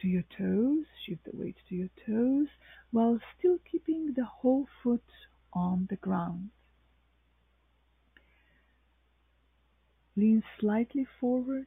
[0.00, 2.48] to your toes, shift the weight to your toes,
[2.90, 5.04] while still keeping the whole foot
[5.52, 6.50] on the ground.
[10.16, 11.66] Lean slightly forward,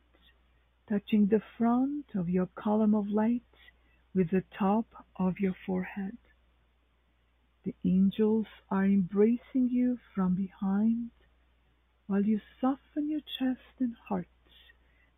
[0.87, 3.43] touching the front of your column of light
[4.15, 6.17] with the top of your forehead.
[7.63, 11.11] The angels are embracing you from behind
[12.07, 14.27] while you soften your chest and heart,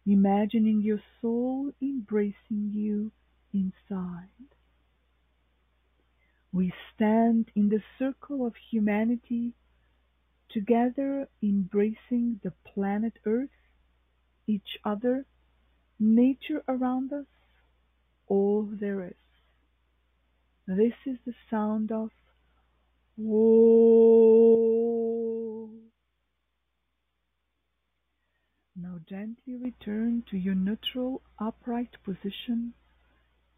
[0.06, 3.12] imagining your soul embracing you
[3.54, 4.30] inside.
[6.54, 9.54] We stand in the circle of humanity
[10.50, 13.50] together embracing the planet Earth,
[14.48, 15.26] each other,
[16.00, 17.26] nature around us,
[18.28, 19.14] all there is.
[20.68, 22.10] This is the sound of
[23.18, 25.11] Whoa.
[29.08, 32.74] Gently return to your neutral upright position,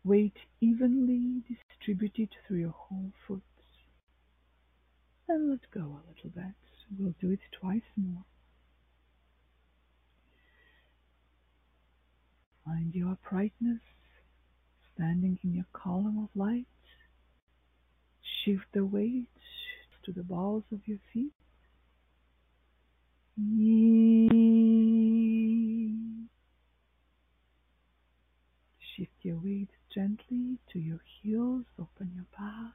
[0.03, 3.41] weight evenly distributed through your whole foot.
[5.27, 6.55] And let go a little bit.
[6.99, 8.25] We'll do it twice more.
[12.65, 13.81] Find your uprightness
[14.95, 16.65] standing in your column of light.
[18.21, 19.27] Shift the weight
[20.05, 21.33] to the balls of your feet.
[29.03, 31.65] Shift your weight gently to your heels.
[31.77, 32.71] Open your back.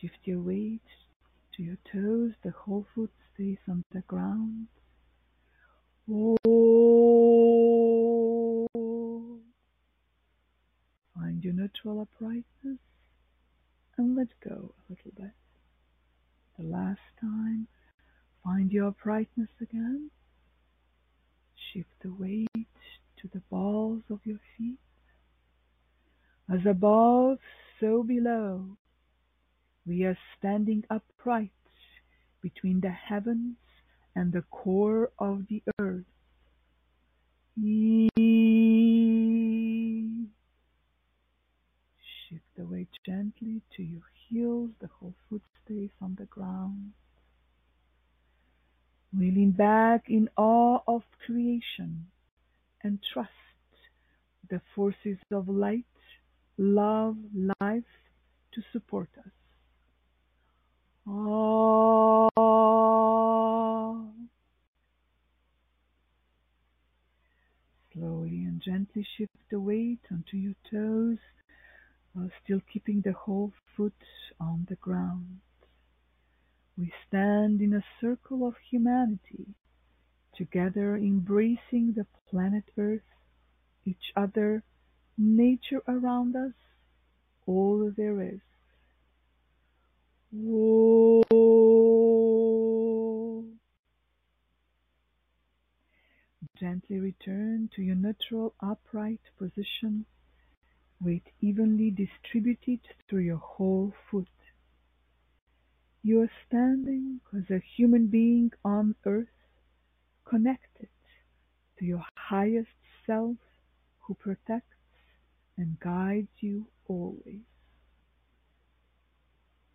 [0.00, 0.80] Shift your weight
[1.54, 2.32] to your toes.
[2.42, 4.68] The whole foot stays on the ground.
[11.14, 12.78] Find your neutral uprightness
[13.98, 15.41] and let go a little bit.
[16.62, 17.66] The last time,
[18.44, 20.10] find your brightness again.
[21.56, 22.48] Shift the weight
[23.20, 24.78] to the balls of your feet.
[26.48, 27.38] As above,
[27.80, 28.76] so below.
[29.84, 31.50] We are standing upright
[32.40, 33.56] between the heavens
[34.14, 36.04] and the core of the earth.
[42.28, 44.70] Shift the weight gently to your heels.
[44.80, 46.92] The whole foot stays on the ground.
[49.16, 52.06] We lean back in awe of creation
[52.82, 53.30] and trust
[54.48, 55.84] the forces of light,
[56.56, 57.16] love,
[57.60, 57.84] life
[58.52, 59.32] to support us.
[61.06, 62.28] Ah.
[67.92, 71.18] Slowly and gently shift the weight onto your toes
[72.14, 73.92] while still keeping the whole foot
[74.40, 75.40] on the ground.
[76.76, 79.54] We stand in a circle of humanity,
[80.34, 83.02] together embracing the planet Earth,
[83.84, 84.62] each other,
[85.18, 86.54] nature around us,
[87.46, 88.40] all there is.
[90.32, 91.22] Whoa.
[96.58, 100.06] Gently return to your neutral upright position,
[101.00, 104.28] weight evenly distributed through your whole foot.
[106.04, 109.28] You are standing as a human being on earth,
[110.24, 110.88] connected
[111.78, 112.76] to your highest
[113.06, 113.36] self
[114.00, 114.76] who protects
[115.56, 117.46] and guides you always.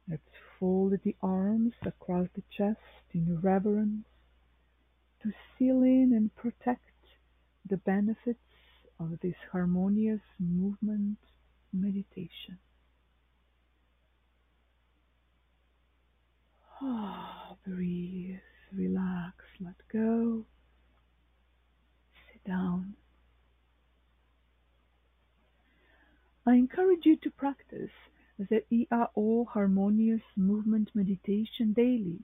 [0.10, 0.22] Let's
[0.60, 2.80] fold the arms across the chest
[3.14, 4.06] in reverence
[5.22, 6.84] to seal in and protect
[7.70, 8.40] the benefits
[9.00, 11.18] of this harmonious movement
[11.74, 12.58] meditation.
[16.82, 18.40] Ah, breathe,
[18.72, 20.46] relax, let go.
[22.32, 22.96] Sit down.
[26.46, 27.90] I encourage you to practice
[28.38, 32.20] the Iao Harmonious Movement Meditation daily.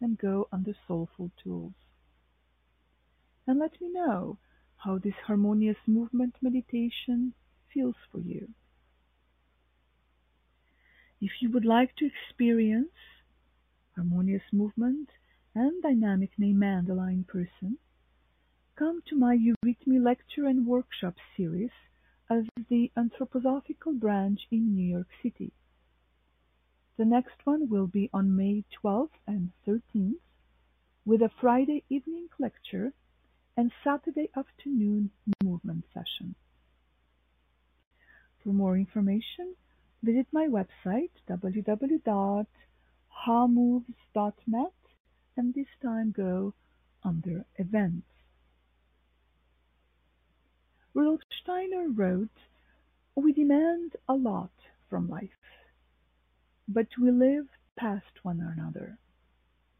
[0.00, 1.72] and go under Soulful Tools.
[3.46, 4.36] And let me know
[4.76, 7.32] how this harmonious movement meditation
[7.72, 8.50] feels for you.
[11.20, 12.92] If you would like to experience
[13.96, 15.08] harmonious movement
[15.54, 17.78] and dynamic name mandala in person,
[18.76, 21.72] come to my Eurythmy lecture and workshop series
[22.30, 25.52] as the Anthroposophical branch in New York City.
[26.98, 30.20] The next one will be on May 12th and 13th
[31.06, 32.92] with a Friday evening lecture
[33.56, 35.10] and Saturday afternoon
[35.42, 36.34] movement session.
[38.42, 39.54] For more information,
[40.02, 42.46] visit my website www.hamoves.net
[45.36, 46.54] and this time go
[47.04, 48.17] under events.
[50.98, 52.40] Rudolf Steiner wrote,
[53.14, 54.50] We demand a lot
[54.90, 55.44] from life,
[56.66, 57.46] but we live
[57.76, 58.98] past one another.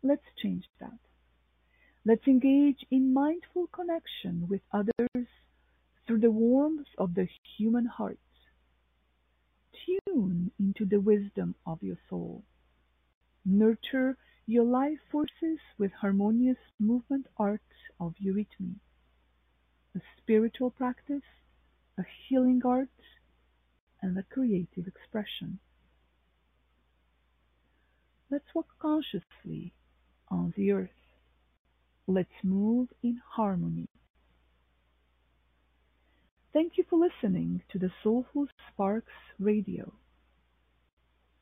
[0.00, 1.00] Let's change that.
[2.04, 5.26] Let's engage in mindful connection with others
[6.06, 8.20] through the warmth of the human heart.
[10.06, 12.44] Tune into the wisdom of your soul.
[13.44, 14.16] Nurture
[14.46, 17.60] your life forces with harmonious movement art
[17.98, 18.76] of eurythmy,
[19.98, 21.28] a spiritual practice,
[21.98, 22.88] a healing art,
[24.00, 25.58] and a creative expression.
[28.30, 29.72] Let's walk consciously
[30.28, 30.90] on the earth.
[32.06, 33.88] Let's move in harmony.
[36.52, 39.92] Thank you for listening to the Soulful Sparks Radio.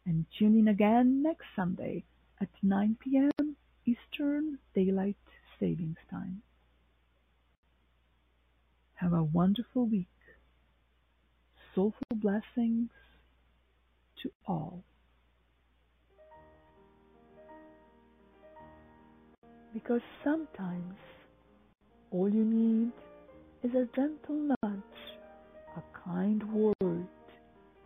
[0.06, 2.04] And tune in again next Sunday
[2.40, 3.56] at 9 p.m.
[3.84, 5.16] Eastern Daylight
[5.60, 6.42] Savings Time.
[8.96, 10.08] Have a wonderful week.
[11.74, 12.88] Soulful blessings
[14.22, 14.82] to all.
[19.74, 20.94] Because sometimes
[22.10, 22.92] all you need
[23.62, 24.80] is a gentle nudge,
[25.76, 27.06] a kind word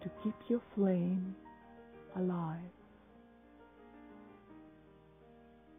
[0.02, 1.34] to keep your flame
[2.14, 2.79] alive.